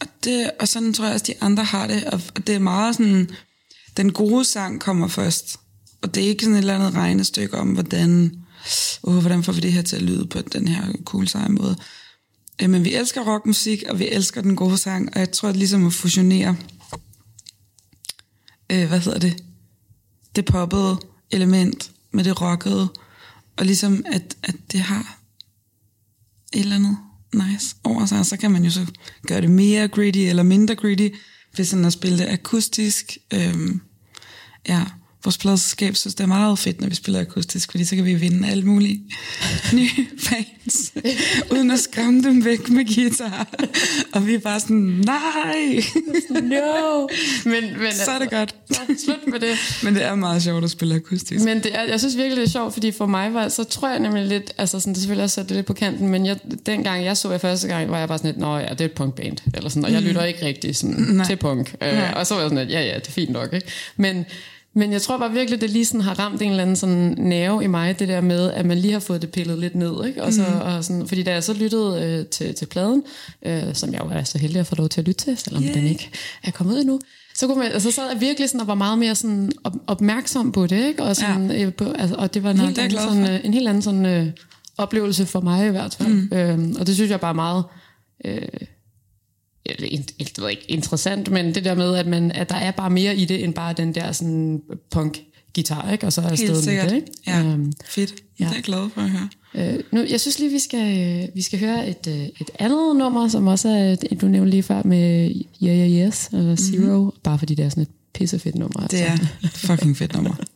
[0.00, 2.04] Og, det, og sådan tror jeg også, de andre har det.
[2.04, 3.30] Og, og det er meget sådan...
[3.96, 5.56] Den gode sang kommer først.
[6.02, 8.32] Og det er ikke sådan et eller andet regnestykke om, hvordan,
[9.02, 11.76] oh, hvordan får vi det her til at lyde på den her cool seje måde.
[12.62, 15.56] Øh, Men vi elsker rockmusik, og vi elsker den gode sang, og jeg tror, at
[15.56, 16.56] ligesom at fusionere,
[18.70, 19.44] øh, hvad hedder det,
[20.36, 20.98] det poppede
[21.30, 22.88] element med det rockede,
[23.56, 25.18] og ligesom at, at det har
[26.52, 26.96] et eller andet
[27.32, 28.86] nice over sig, så kan man jo så
[29.26, 31.08] gøre det mere gritty eller mindre gritty,
[31.54, 33.18] hvis sådan at spille det akustisk.
[33.32, 33.80] Øhm,
[34.68, 34.84] ja,
[35.24, 38.14] vores pladselskab synes, det er meget fedt, når vi spiller akustisk, fordi så kan vi
[38.14, 39.02] vinde alle mulige
[39.72, 40.92] nye fans,
[41.50, 43.48] uden at skræmme dem væk med guitar.
[44.12, 45.82] Og vi er bare sådan, nej,
[46.30, 47.06] No!
[47.44, 48.54] Men, men, så er det godt.
[48.70, 49.56] Ja, slut med det.
[49.82, 51.44] Men det er meget sjovt at spille akustisk.
[51.44, 53.88] Men det er, jeg synes virkelig, det er sjovt, fordi for mig var, så tror
[53.88, 57.04] jeg nemlig lidt, altså sådan, det selvfølgelig også det lidt på kanten, men jeg, dengang
[57.04, 58.92] jeg så jer første gang, var jeg bare sådan lidt, nå ja, det er et
[58.92, 61.26] punkband, eller sådan, og jeg lytter ikke rigtig sådan, Nej.
[61.26, 61.74] til punk.
[61.82, 63.66] Øh, og så var jeg sådan lidt, ja ja, det er fint nok, ikke?
[63.96, 64.24] Men,
[64.74, 67.64] men jeg tror bare virkelig, det lige sådan har ramt en eller anden sådan nerve
[67.64, 70.22] i mig, det der med, at man lige har fået det pillet lidt ned, ikke?
[70.22, 70.60] Og så, mm.
[70.60, 73.02] og sådan, fordi da jeg så lyttede øh, til, til pladen,
[73.46, 75.62] øh, som jeg jo er så heldig at få lov til at lytte til, selvom
[75.62, 75.74] Yay.
[75.74, 76.10] den ikke
[76.42, 77.00] er kommet ud endnu,
[77.34, 79.72] så, kunne man, altså, så sad jeg virkelig sådan og var meget mere sådan op,
[79.86, 81.02] opmærksom på det, ikke?
[81.02, 81.64] Og, sådan, ja.
[81.64, 84.06] øh, på, altså, og det var en, helt anden, sådan, øh, en helt anden sådan,
[84.06, 84.26] øh,
[84.78, 86.08] oplevelse for mig i hvert fald.
[86.08, 86.28] Mm.
[86.32, 87.64] Øhm, og det synes jeg bare er meget...
[88.24, 88.48] Øh,
[89.88, 92.90] ikke, jeg ved ikke, interessant, men det der med, at, man, at der er bare
[92.90, 95.18] mere i det, end bare den der sådan punk
[95.54, 96.06] guitar, ikke?
[96.06, 97.06] Og så er afsted med det, ikke?
[97.26, 98.14] Ja, Øhm, fedt.
[98.40, 98.44] ja.
[98.44, 99.28] Det er jeg glad for at høre.
[99.54, 103.28] Øh, nu, jeg synes lige, vi skal, vi skal høre et, øh, et andet nummer,
[103.28, 105.30] som også er, du nævnte lige før med
[105.62, 107.20] Yeah Yeah Yes, eller Zero, mm-hmm.
[107.22, 108.86] bare fordi det er sådan et pissefedt nummer.
[108.86, 109.12] Det er
[109.44, 110.34] et fucking fedt nummer.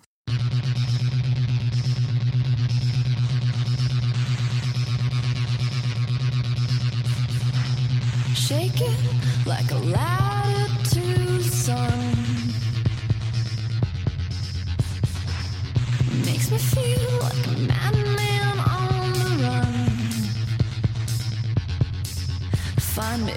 [9.48, 11.90] like a latitude sun.
[16.26, 19.74] Makes me feel like a madman on the run.
[22.78, 23.36] Find me,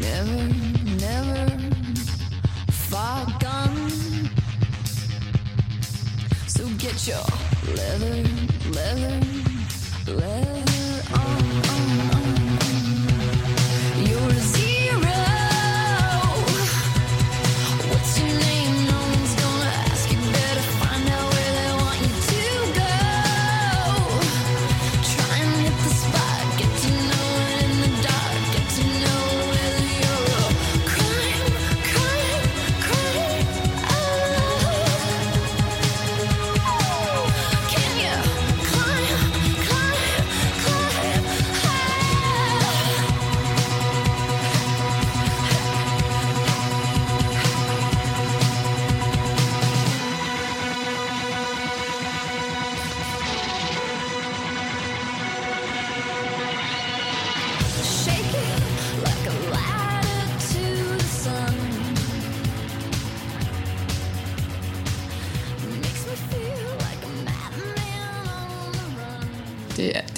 [0.00, 0.42] never,
[1.06, 1.42] never
[2.70, 3.90] far gone.
[6.46, 7.26] So get your
[7.76, 8.24] leather,
[8.70, 9.20] leather,
[10.06, 10.71] leather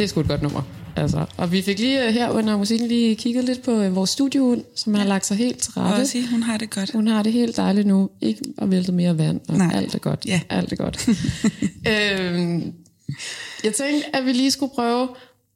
[0.05, 0.63] Det er, sgu et godt nummer.
[0.97, 4.11] Altså, og vi fik lige øh, her under musikken lige kigget lidt på øh, vores
[4.11, 6.07] studio, som har lagt sig helt til Og rette.
[6.07, 6.93] sige, hun har det godt.
[6.93, 8.11] Hun har det helt dejligt nu.
[8.21, 9.71] Ikke at vælte mere vand, og Nej.
[9.75, 10.27] alt er godt.
[10.27, 10.41] Ja.
[10.49, 11.09] Alt er godt.
[11.93, 12.73] øhm,
[13.65, 15.09] jeg tænkte, at vi lige skulle prøve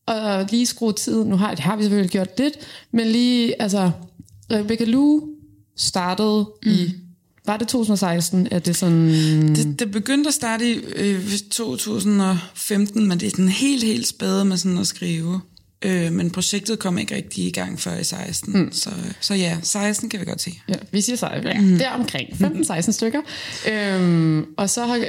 [0.09, 1.29] at lige skrue tiden.
[1.29, 2.55] Nu har, det har vi selvfølgelig gjort lidt,
[2.93, 3.91] men lige, altså,
[4.53, 5.23] Rebecca Lou
[5.77, 6.71] startede mm.
[6.71, 6.95] i,
[7.49, 9.09] var det 2016, at det sådan...
[9.55, 14.45] Det, det begyndte at starte i øh, 2015, men det er sådan helt, helt spæde
[14.45, 15.41] med sådan at skrive.
[15.83, 18.61] Øh, men projektet kom ikke rigtig i gang før i 16.
[18.61, 18.73] Mm.
[18.73, 20.61] Så, så ja, 16 kan vi godt se.
[20.69, 21.79] Ja, vi siger sig, ja, mm.
[21.79, 23.21] der omkring 15-16 stykker.
[23.73, 25.05] Øhm, og så har,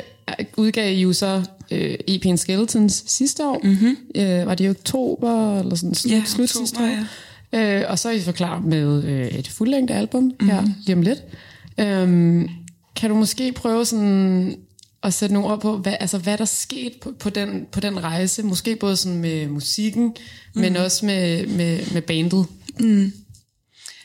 [0.58, 3.62] udgav så øh, EP'en Skeletons sidste år.
[3.64, 3.98] Mm-hmm.
[4.16, 7.06] Øh, var det i oktober, eller sådan slut, Ja, slut oktober, sidste år?
[7.54, 10.50] Øh, og så er I så klar med øh, et fuldlængde album mm-hmm.
[10.50, 11.20] her lige om lidt.
[11.80, 12.50] Øhm,
[12.96, 14.56] kan du måske prøve sådan
[15.04, 18.04] at sætte nogle ord på, hvad, altså, hvad der skete på, på, den, på den
[18.04, 18.44] rejse?
[18.44, 20.62] Måske både sådan med musikken, mm.
[20.62, 22.46] men også med, med, med bandet.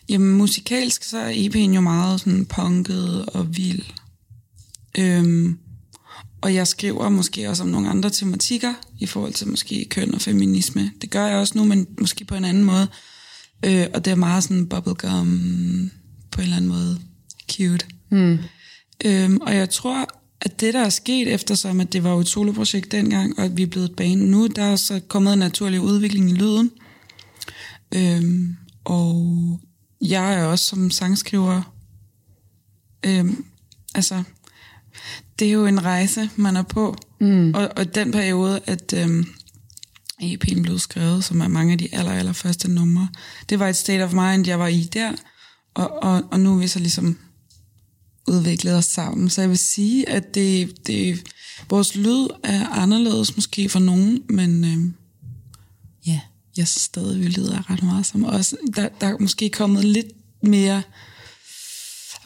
[0.08, 3.82] Jamen musikalsk, så er EP'en jo meget sådan punket og vild.
[4.98, 5.58] Øhm,
[6.40, 10.20] og jeg skriver måske også om nogle andre tematikker, i forhold til måske køn og
[10.20, 10.90] feminisme.
[11.02, 12.88] Det gør jeg også nu, men måske på en anden måde.
[13.64, 15.90] Øh, og det er meget sådan bubblegum,
[16.30, 16.98] på en eller anden måde
[17.52, 17.86] cute.
[18.10, 18.38] Mm.
[19.04, 20.08] Øhm, og jeg tror,
[20.40, 23.56] at det, der er sket eftersom, at det var jo et soloprojekt dengang, og at
[23.56, 26.70] vi er blevet et band nu, der er så kommet en naturlig udvikling i lyden.
[27.94, 29.60] Øhm, og
[30.00, 31.74] jeg er også som sangskriver,
[33.06, 33.44] øhm,
[33.94, 34.22] altså,
[35.38, 36.96] det er jo en rejse, man er på.
[37.20, 37.54] Mm.
[37.54, 39.26] Og, og den periode, at øhm,
[40.22, 43.08] EP'en blev skrevet, som er mange af de aller, aller første numre,
[43.48, 45.12] det var et state of mind, jeg var i der.
[45.74, 47.18] Og, og, og nu er vi så ligesom
[48.26, 49.30] udviklet os sammen.
[49.30, 51.22] Så jeg vil sige, at det, det,
[51.70, 54.94] vores lyd er anderledes måske for nogen, men øhm,
[56.06, 56.20] ja,
[56.56, 58.54] jeg synes stadig, vi lyder ret meget som os.
[58.76, 60.06] Der, der er måske kommet lidt
[60.42, 60.82] mere...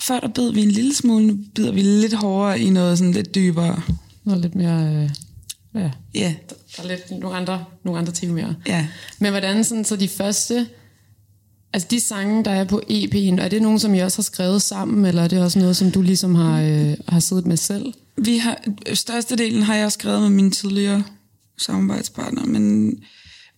[0.00, 3.12] Før der bed vi en lille smule, nu bider vi lidt hårdere i noget sådan
[3.12, 3.82] lidt dybere.
[4.24, 4.94] Noget lidt mere...
[4.94, 5.11] Øh,
[5.74, 6.34] ja, Ja,
[6.76, 8.54] der er lidt nogle andre, nogle andre ting mere.
[8.66, 8.87] ja.
[9.18, 10.68] Men hvordan sådan, så de første...
[11.72, 14.62] Altså de sange, der er på EP'en, er det nogen, som I også har skrevet
[14.62, 17.94] sammen, eller er det også noget, som du ligesom har, øh, har siddet med selv?
[18.16, 18.59] Vi har,
[18.94, 21.04] størstedelen har jeg skrevet med mine tidligere
[21.59, 22.94] samarbejdspartnere, men,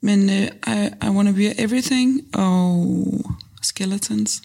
[0.00, 4.42] men uh, I, I Wanna Be Everything og Skeletons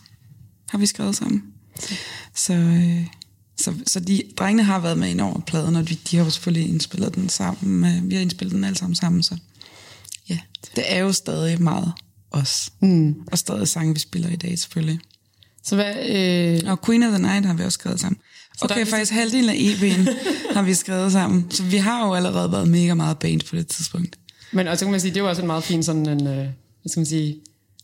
[0.70, 1.44] har vi skrevet sammen.
[2.36, 3.06] Så, øh,
[3.58, 6.30] så, så de drengene har været med ind over pladen, og de, de har jo
[6.30, 7.98] selvfølgelig indspillet den sammen.
[7.98, 9.38] Øh, vi har indspillet den alle sammen sammen, så
[10.30, 10.40] ja,
[10.76, 11.94] det er jo stadig meget
[12.36, 12.70] os.
[12.80, 13.16] Mm.
[13.32, 15.00] Og stadig sange, vi spiller i dag selvfølgelig.
[15.64, 15.94] Så hvad...
[16.10, 18.18] Øh, Og Queen of the Night har vi også skrevet sammen.
[18.60, 20.10] der Okay, er- faktisk halvdelen af EP'en
[20.56, 21.46] har vi skrevet sammen.
[21.52, 24.16] Så vi har jo allerede været mega meget band på det tidspunkt.
[24.52, 26.28] men og så kan man sige, det er jo også en meget fin sådan en...
[26.28, 27.36] Øh, hvad skal man sige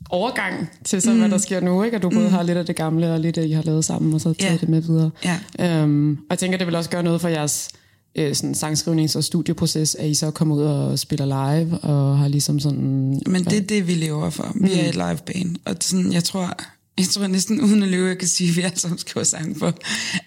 [0.10, 1.20] overgang til så, mm.
[1.20, 1.96] hvad der sker nu, ikke?
[1.98, 4.14] At du både har lidt af det gamle, og lidt af, I har lavet sammen,
[4.14, 4.58] og så taget Ja.
[4.58, 5.12] det med videre.
[5.26, 5.40] Ja.
[5.60, 7.70] Øhm, og jeg tænker, det vil også gøre noget for jeres
[8.16, 12.28] øh, sådan sangskrivnings- og studieproces, at I så kommer ud og spiller live, og har
[12.28, 13.22] ligesom sådan...
[13.28, 14.52] Men det er det, vi lever for.
[14.56, 15.56] Vi er et live band.
[15.66, 16.58] Og det sådan, jeg tror,
[16.98, 19.60] jeg tror næsten uden at løbe, jeg kan sige, at vi alle sammen skriver sang
[19.60, 19.74] for,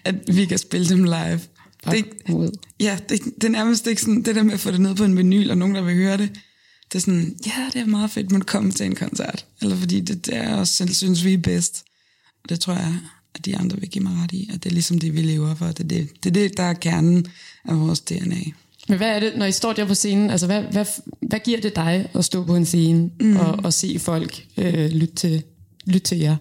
[0.03, 1.39] at vi kan spille dem live.
[1.91, 2.51] Det, ud.
[2.79, 5.03] ja, det, det er nærmest ikke sådan, det der med at få det ned på
[5.03, 6.29] en vinyl, og nogen, der vil høre det.
[6.91, 9.45] Det er sådan, ja, det er meget fedt, men komme til en koncert.
[9.61, 11.83] Eller fordi det, det er også selv synes, vi er bedst.
[12.43, 12.97] Og det tror jeg,
[13.35, 15.55] at de andre vil give mig ret i, at det er ligesom det, vi lever
[15.55, 15.65] for.
[15.65, 17.27] Det er det, det, er det der er kernen
[17.67, 18.41] af vores DNA.
[18.87, 20.85] Men hvad er det, når I står der på scenen, altså hvad, hvad,
[21.21, 23.37] hvad giver det dig at stå på en scene mm.
[23.37, 25.43] og, og se folk øh, lytte, til,
[25.85, 26.35] lytte til jer?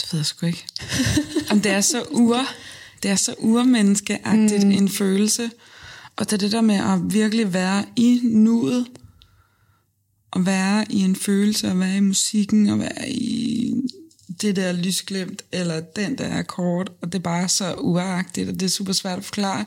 [0.00, 0.64] Det ved jeg sgu ikke.
[1.50, 2.38] Om det er så ur,
[3.02, 4.70] det er så urmenneskeagtigt mm.
[4.70, 5.50] en følelse.
[6.16, 8.86] Og det er det der med at virkelig være i nuet,
[10.30, 13.71] og være i en følelse, og være i musikken, og være i
[14.40, 18.62] det der lysglemt, eller den der akkord, og det er bare så uagtigt, og det
[18.62, 19.64] er super svært at forklare.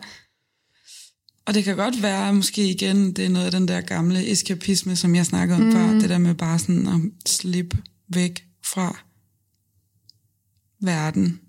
[1.46, 4.96] Og det kan godt være, måske igen, det er noget af den der gamle eskapisme,
[4.96, 5.72] som jeg snakkede om mm.
[5.72, 7.78] før, det der med bare sådan at slippe
[8.10, 9.00] væk fra
[10.82, 11.40] verden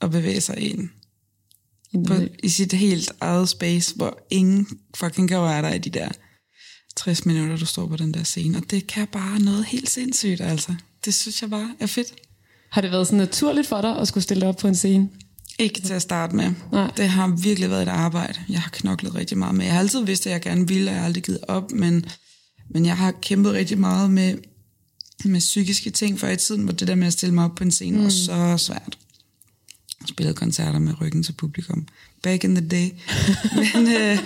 [0.00, 0.88] og bevæge sig ind
[2.06, 6.08] på, i sit helt eget space, hvor ingen fucking kan røre dig i de der
[6.96, 8.58] 60 minutter, du står på den der scene.
[8.58, 10.74] Og det kan bare noget helt sindssygt, altså.
[11.04, 12.14] Det synes jeg bare er fedt.
[12.70, 15.08] Har det været sådan naturligt for dig at skulle stille op på en scene?
[15.58, 16.50] Ikke til at starte med.
[16.72, 16.90] Nej.
[16.96, 18.38] Det har virkelig været et arbejde.
[18.48, 19.64] Jeg har knoklet rigtig meget med.
[19.64, 22.04] Jeg har altid vidst, at jeg gerne ville, og jeg har aldrig givet op, men,
[22.70, 24.34] men jeg har kæmpet rigtig meget med,
[25.24, 27.64] med psykiske ting før i tiden, hvor det der med at stille mig op på
[27.64, 28.04] en scene mm.
[28.04, 28.98] var så svært.
[30.00, 31.86] Jeg spillede koncerter med ryggen til publikum.
[32.22, 32.88] Back in the day.
[33.74, 34.18] men, øh,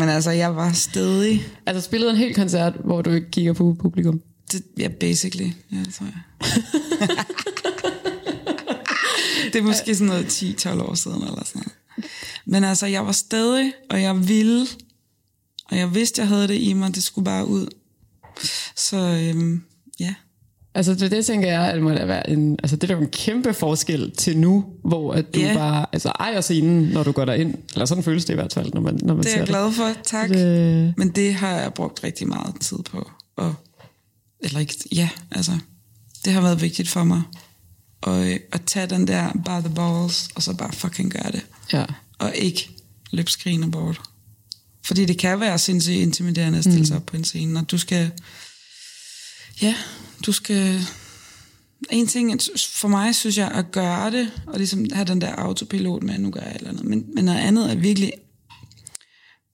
[0.00, 1.46] Men altså, jeg var stedig.
[1.66, 4.20] Altså spillede en hel koncert, hvor du ikke kigger på publikum.
[4.52, 5.50] Det, ja, basically.
[5.72, 6.48] Ja, det tror jeg.
[9.52, 11.72] det er måske sådan noget 10-12 år siden eller sådan noget.
[12.46, 14.66] Men altså, jeg var stadig, og jeg ville,
[15.70, 17.66] og jeg vidste, jeg havde det i mig, det skulle bare ud.
[18.76, 19.62] Så øhm,
[20.00, 20.14] ja,
[20.74, 23.00] Altså det, det tænker jeg, at det må da være en, altså det er jo
[23.00, 25.54] en kæmpe forskel til nu, hvor at du Ja.
[25.54, 27.54] bare altså, ejer scenen, når du går derind.
[27.72, 29.46] Eller sådan føles det i hvert fald, når man, når man det er ser jeg
[29.48, 30.28] glad for, tak.
[30.28, 33.10] Det, Men det har jeg brugt rigtig meget tid på.
[33.36, 33.54] Og,
[34.42, 35.58] eller ikke, ja, altså,
[36.24, 37.22] det har været vigtigt for mig.
[38.00, 41.46] Og, øh, at tage den der by the balls, og så bare fucking gøre det.
[41.72, 41.84] ja.
[42.18, 42.70] Og ikke
[43.10, 44.00] løbe skrigende bort.
[44.84, 47.78] Fordi det kan være sindssygt intimiderende at stille sig op på en scene, og du
[47.78, 48.10] skal,
[49.62, 49.74] ja,
[50.26, 50.80] du skal,
[51.90, 52.40] en ting,
[52.72, 56.20] for mig synes jeg, at gøre det, og ligesom have den der autopilot med, at
[56.20, 58.12] nu gør jeg et eller andet, men, men noget andet er virkelig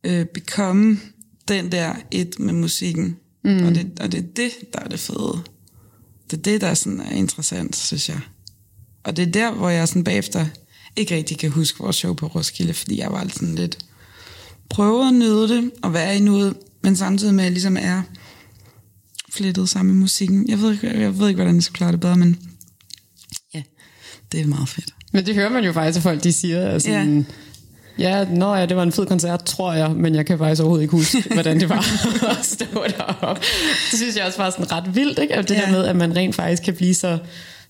[0.04, 1.00] øh, become
[1.48, 3.16] den der et med musikken.
[3.46, 3.66] Mm.
[3.66, 5.42] Og, det, og det er det, der er det fede.
[6.30, 8.20] Det er det, der sådan er interessant, synes jeg.
[9.04, 10.46] Og det er der, hvor jeg sådan bagefter
[10.96, 13.78] ikke rigtig kan huske vores show på Roskilde, fordi jeg var sådan lidt
[14.70, 18.02] prøve at nyde det og være i nuet, men samtidig med, at jeg ligesom er
[19.30, 20.48] flettet sammen med musikken.
[20.48, 22.40] Jeg ved, ikke, jeg ved ikke, hvordan jeg skal klare det bedre, men
[23.54, 23.62] ja,
[24.32, 24.94] det er meget fedt.
[25.12, 27.24] Men det hører man jo faktisk, at folk de siger, at sådan, ja.
[27.98, 30.82] Ja, nå ja, det var en fed koncert, tror jeg, men jeg kan faktisk overhovedet
[30.82, 31.84] ikke huske, hvordan det var
[32.38, 32.66] at stå
[32.98, 33.42] deroppe.
[33.90, 35.34] Det synes jeg også var sådan ret vildt, ikke?
[35.34, 35.60] At det Ja.
[35.60, 37.18] der med, at man rent faktisk kan blive så,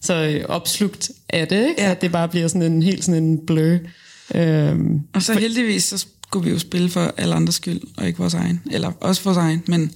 [0.01, 1.83] så opslugt af det, ikke?
[1.83, 1.91] Ja.
[1.91, 3.79] At det bare bliver sådan en helt sådan en blø.
[4.35, 5.99] Øhm, Og så heldigvis, så
[6.29, 8.63] skulle vi jo spille for alle andres skyld, og ikke vores egen.
[8.71, 9.93] Eller også vores egen, men...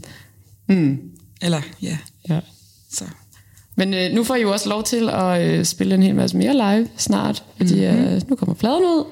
[0.69, 0.99] mm,
[1.43, 2.41] Eller, ja, ja.
[2.93, 3.05] så...
[3.77, 6.37] Men øh, nu får I jo også lov til at øh, spille en hel masse
[6.37, 8.05] mere live snart, fordi mm-hmm.
[8.05, 9.05] øh, nu kommer pladen ud,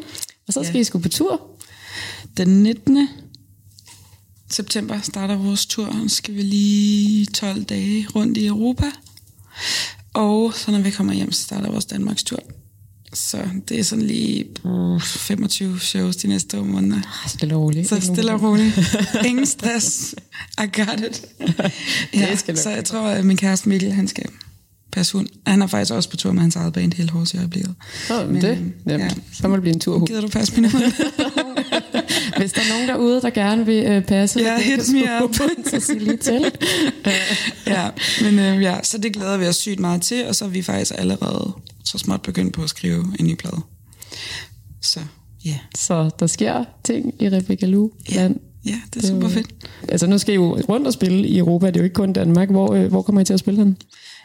[0.49, 0.81] og så skal Ja.
[0.81, 1.41] I sgu på tur.
[2.37, 3.09] Den 19.
[4.51, 8.87] september starter vores tur, så skal vi lige 12 dage rundt i Europa.
[10.15, 12.39] Og så når vi kommer hjem, så starter vores Danmarks tur.
[13.15, 16.97] Så det er sådan lige uh, 25 shows de næste to måneder.
[16.97, 17.89] Ah, Stille og roligt.
[17.89, 18.97] Så stille og roligt.
[19.27, 20.15] Ingen stress.
[20.59, 21.25] I got it.
[22.15, 24.25] Ja, skal nok så jeg tror, at min kæreste Mikkel, han skal
[24.99, 25.29] passe hund.
[25.47, 27.75] Han er faktisk også på tur med hans eget band hele Hors i øjeblikket.
[28.11, 29.09] Men det, øhm, ja.
[29.33, 30.05] så må det blive en tur.
[30.07, 30.83] Gider du passe min hund?
[32.39, 35.35] Hvis der er nogen derude, der gerne vil øh, passe Ja, hit me up.
[35.71, 36.53] så sig lige til.
[37.67, 37.89] ja,
[38.23, 40.63] men øh, ja, så det glæder vi os sygt meget til, og så er vi
[40.63, 41.53] faktisk allerede
[41.85, 43.61] så småt begyndt på at skrive en ny plade.
[44.83, 45.01] Så
[45.45, 47.91] ja, Så der sker ting i Rebecca Lu.
[48.13, 48.31] ja,
[48.65, 49.47] ja det er super fedt.
[49.89, 52.13] Altså nu skal I jo rundt og spille i Europa, det er jo ikke kun
[52.13, 52.51] Danmark.
[52.51, 53.77] Hvor, øh, hvor kommer I til at spille den?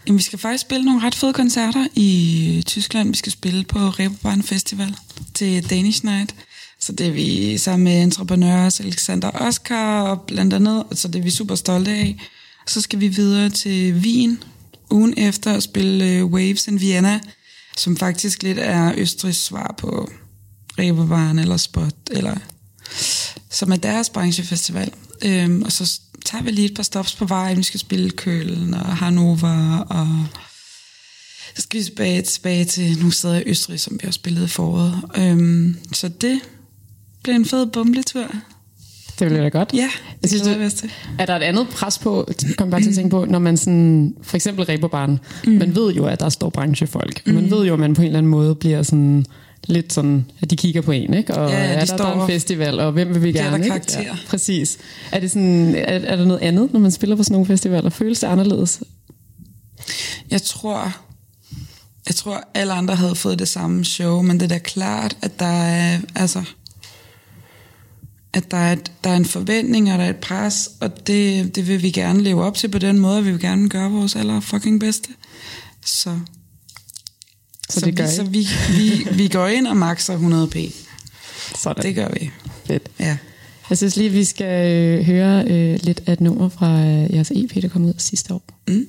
[0.07, 3.09] Jamen, vi skal faktisk spille nogle ret fede koncerter i øh, Tyskland.
[3.09, 4.95] Vi skal spille på Reeperbahn Festival
[5.33, 6.35] til Danish Night.
[6.79, 11.23] Så det er vi sammen med entreprenører, Alexander Oscar og blandt andet, så det er
[11.23, 12.17] vi super stolte af.
[12.67, 14.43] Så skal vi videre til Wien
[14.89, 17.19] ugen efter og spille øh, Waves in Vienna,
[17.77, 20.09] som faktisk lidt er Østrigs svar på
[20.79, 22.35] Reeperbahn eller Spot, eller
[23.49, 24.91] som er deres branchefestival.
[25.21, 27.57] Øhm, og så tager vi lige et par stops på vejen.
[27.57, 30.07] Vi skal spille Køln og Hannover, og
[31.55, 34.47] så skal vi tilbage, tilbage til nogle steder i Østrig, som vi har spillet i
[34.47, 35.01] foråret.
[35.17, 36.39] Øhm, så det
[37.23, 38.25] bliver en fed bumletur.
[39.19, 39.73] Det bliver da godt.
[39.73, 39.89] Ja,
[40.21, 40.43] Jeg synes,
[40.73, 40.89] det-.
[41.19, 44.15] Er der et andet pres på, kom bare til at tænke på, når man sådan,
[44.21, 45.53] for eksempel Reeperbahn, mm.
[45.53, 47.27] man ved jo, at der står branchefolk.
[47.27, 47.33] Mm.
[47.33, 49.25] Man ved jo, at man på en eller anden måde bliver sådan
[49.67, 51.35] lidt sådan, at de kigger på en, ikke?
[51.35, 53.31] Og Ja, ja, de er der, står der er en festival, og hvem vil vi
[53.31, 53.69] gerne, dig ikke?
[53.69, 54.15] karakter.
[54.27, 54.77] præcis.
[55.11, 57.89] Er, det sådan, er, er der noget andet, når man spiller på sådan nogle festivaler?
[57.89, 58.81] Føles det anderledes?
[60.31, 60.95] Jeg tror,
[62.07, 65.39] jeg tror, alle andre havde fået det samme show, men det er da klart, at
[65.39, 66.43] der er, altså,
[68.33, 71.55] at der er, et, der er en forventning, og der er et pres, og det,
[71.55, 73.91] det vil vi gerne leve op til på den måde, og vi vil gerne gøre
[73.91, 75.09] vores aller fucking bedste.
[75.85, 76.19] Så,
[77.79, 78.15] Så det gør vi, I?
[78.15, 78.47] så vi,
[78.77, 80.73] vi, vi går ind og makser 100p.
[81.55, 81.83] Sådan.
[81.83, 82.31] Det gør vi.
[82.65, 82.89] fedt.
[82.99, 83.17] Ja.
[83.69, 87.31] Jeg synes lige, vi skal øh, høre øh, lidt af et nummer fra øh, jeres
[87.31, 88.43] EP, der kom ud sidste år.
[88.67, 88.85] Mm.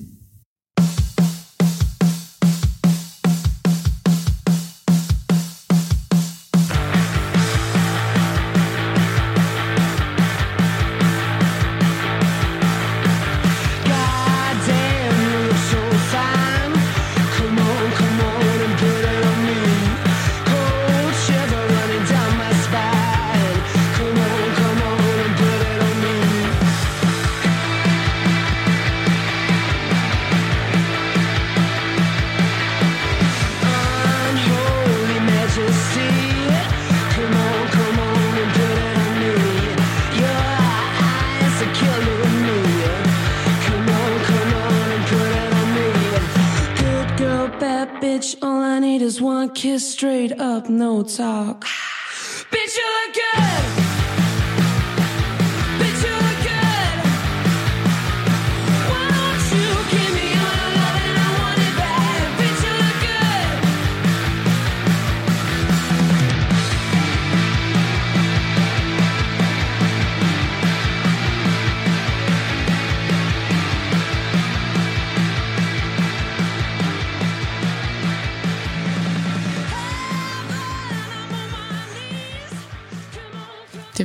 [49.95, 51.65] Straight up, no talk.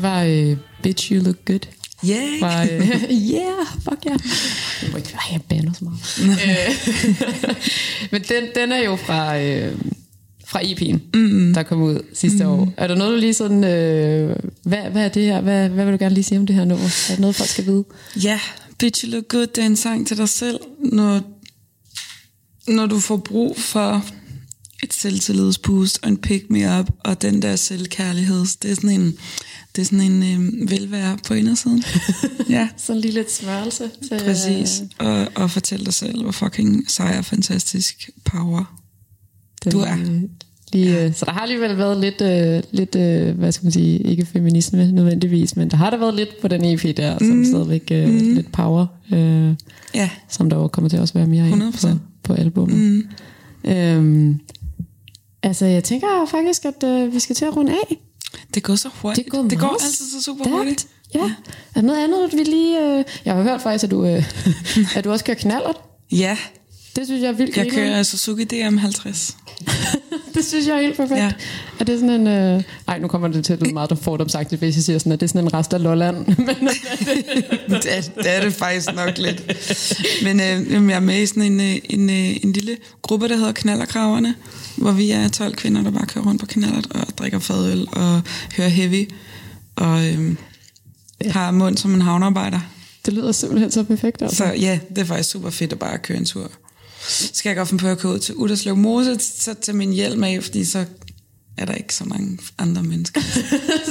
[0.00, 1.60] Det var øh, Bitch You Look Good.
[2.08, 2.40] Yeah.
[2.40, 2.80] Fra, øh,
[3.32, 4.18] yeah, fuck yeah.
[4.82, 6.00] Jeg må ikke ej, jeg bander så meget.
[8.12, 9.78] Men den, den er jo fra, øh,
[10.46, 11.54] fra EP'en, mm-hmm.
[11.54, 12.60] der kom ud sidste mm-hmm.
[12.60, 12.72] år.
[12.76, 13.64] Er der noget, du lige sådan...
[13.64, 15.40] Øh, hvad, hvad er det her?
[15.40, 16.86] Hvad, hvad vil du gerne lige sige om det her nummer?
[17.10, 17.84] Er der noget, folk skal vide?
[18.16, 18.40] Ja,
[18.78, 21.20] Bitch You Look Good, det er en sang til dig selv, når,
[22.68, 24.04] når du får brug for
[24.82, 28.46] et selvtillidsboost og en pick me up og den der selvkærlighed.
[28.62, 29.18] Det er sådan en,
[29.76, 31.84] det er sådan en øh, velvære på indersiden.
[32.48, 33.90] ja, Sådan lige lidt smørelse.
[34.08, 34.82] Til, præcis.
[34.98, 38.78] Og, og fortæl dig selv, hvor fucking sej og fantastisk power
[39.64, 39.96] Den, Du er.
[39.98, 40.22] øh,
[40.72, 41.12] Lige, ja.
[41.12, 44.92] Så der har alligevel været lidt, øh, lidt øh, hvad skal man sige, ikke feminisme
[44.92, 47.44] nødvendigvis, men der har der været lidt på den EP der, som mm.
[47.44, 48.34] stadigvæk øh, mm.
[48.34, 49.54] lidt power, øh,
[49.94, 51.88] Ja, som der jo kommer til at også være mere af 100%.
[51.88, 52.76] på, på albumet.
[52.76, 53.70] Mm.
[53.70, 54.40] Øhm,
[55.42, 57.96] altså, jeg tænker faktisk, at øh, vi skal til at runde af.
[58.54, 59.24] Det går så hurtigt.
[59.24, 60.56] Det går, det går meget altid så super stærkt.
[60.56, 60.86] hurtigt.
[61.14, 61.20] Ja.
[61.20, 61.30] Er
[61.74, 62.98] der noget andet, vi lige...
[62.98, 64.24] Øh, jeg har hørt faktisk, at du, øh,
[64.96, 65.76] at du også kører knallert.
[66.12, 66.38] Ja,
[66.96, 67.90] Det synes jeg er vildt jeg grineren.
[67.92, 69.34] kører Suzuki DM50.
[70.34, 71.20] Det synes jeg er helt perfekt.
[71.20, 71.32] Ja.
[71.80, 72.26] Er det sådan en...
[72.26, 72.62] Øh...
[72.88, 75.26] Ej, nu kommer det til at lyde meget fordomsagtigt, hvis jeg siger sådan, at det
[75.26, 76.16] er sådan en rest af Lolland.
[76.26, 76.46] Men
[77.82, 79.42] det, er, det er det faktisk nok lidt.
[80.24, 83.36] Men øh, jeg er med i sådan en, øh, en, øh, en lille gruppe, der
[83.36, 84.34] hedder Knallerkraverne,
[84.76, 88.22] hvor vi er 12 kvinder, der bare kører rundt på knallert og drikker fadøl og
[88.56, 89.10] hører heavy
[89.76, 90.36] og øh,
[91.26, 92.60] har mund som en havnearbejder.
[93.06, 94.22] det lyder simpelthen så perfekt.
[94.22, 94.36] Altså.
[94.36, 96.50] Så ja, det er faktisk super fedt at bare køre en tur.
[97.08, 100.24] Skal jeg godt finde på at køre ud til Uderslev Mose, så tage min hjelm
[100.24, 100.84] af, fordi så
[101.58, 103.20] er der ikke så mange andre mennesker.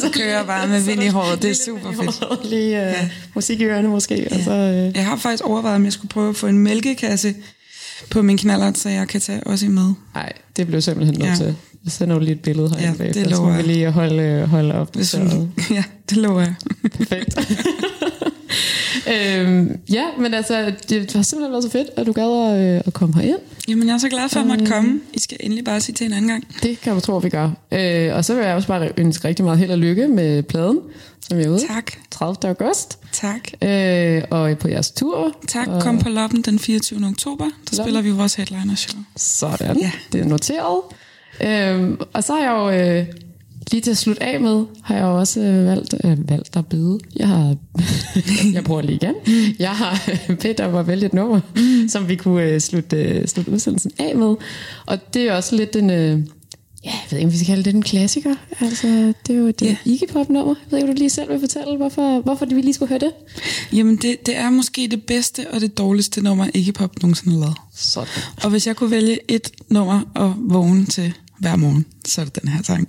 [0.02, 2.50] så kører jeg bare med vind i håret, det er super fedt.
[2.50, 3.10] Lige øh, Ja.
[3.36, 4.28] musik i ørene måske.
[4.32, 4.38] Ja.
[4.38, 7.36] Og så, øh, Jeg har faktisk overvejet, om jeg skulle prøve at få en mælkekasse
[8.10, 9.94] på min knallert, så jeg kan tage også med.
[10.16, 11.36] ej, det blev simpelthen nødt Ja.
[11.36, 11.56] til.
[11.84, 12.88] Jeg sender jo lige et billede her.
[12.88, 14.96] Ja, bagefter, det så lover må vi lige holde, holde op.
[14.96, 16.54] Hvis Så, ja, det lover jeg.
[16.98, 17.36] perfekt.
[19.12, 22.82] øhm, ja, men altså, det har simpelthen været så fedt, at du gad at, øh,
[22.86, 23.38] at komme herind.
[23.68, 25.00] Jamen, jeg er så glad for at måtte komme.
[25.14, 26.48] I skal endelig bare sige til en anden gang.
[26.64, 27.50] Det kan du tro, vi gør.
[27.72, 30.80] Øh, og så vil jeg også bare ønske rigtig meget held og lykke med pladen,
[31.28, 31.60] som er ude.
[31.68, 31.92] Tak.
[32.12, 32.36] 30.
[32.44, 33.00] august.
[33.12, 33.42] Tak.
[33.64, 35.36] Øh, og på jeres tur.
[35.48, 35.68] Tak.
[35.68, 37.00] Og, Kom på Loppen den 24.
[37.08, 37.44] oktober.
[37.46, 37.78] Der Loppen.
[37.84, 39.00] spiller vi vores headliner show.
[39.16, 39.92] Sådan, Ja.
[40.14, 40.80] det er noteret.
[41.42, 43.06] Øhm, og så har jeg jo, øh,
[43.72, 47.00] lige til at slutte af med, har jeg også øh, valgt, øh, valgt at byde.
[47.16, 47.56] Jeg har,
[48.54, 49.16] jeg prøver lige igen.
[49.60, 51.90] Jeg har øh, bedt om at vælge et nummer, mm.
[51.90, 54.36] som vi kunne øh, slutte, øh, slutte udsendelsen af med.
[54.86, 56.20] Og det er også lidt en, øh,
[56.86, 58.36] ja, jeg ved ikke, om vi skal kalde det en klassiker.
[58.62, 58.88] Altså,
[59.28, 59.68] det er jo et Ja.
[59.68, 59.78] yeah.
[59.86, 60.56] Iggy Pop nummer.
[60.66, 63.00] Jeg ved ikke, om du lige selv vil fortælle, hvorfor, hvorfor vi lige skulle høre
[63.00, 63.12] det.
[63.74, 67.40] Jamen, det, det er måske det bedste og det dårligste nummer, Iggy Pop nogensinde har
[67.40, 67.58] lavet.
[67.76, 68.08] Sådan.
[68.44, 72.42] Og hvis jeg kunne vælge et nummer at vågne til hver morgen, så er det
[72.42, 72.88] den her sang.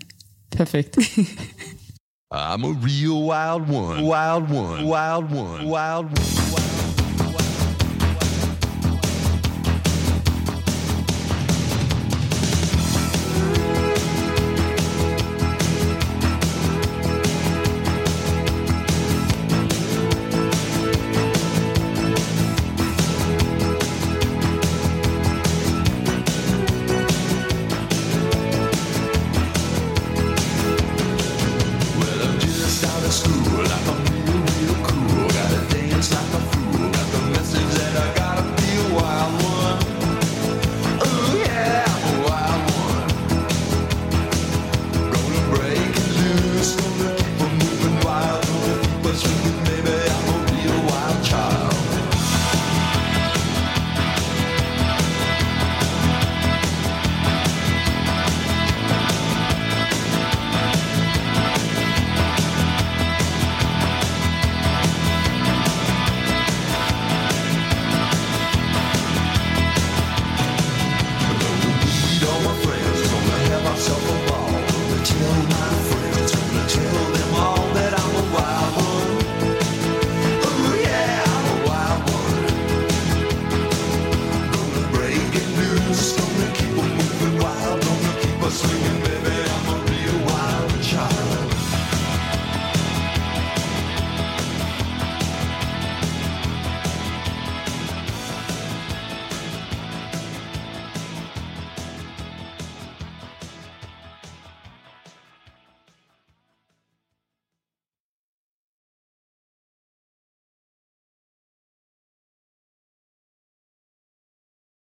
[0.51, 0.99] Perfekt.
[2.33, 4.03] I'm a real wild one.
[4.03, 4.87] Wild one.
[4.87, 5.67] Wild one.
[5.67, 6.70] Wild one.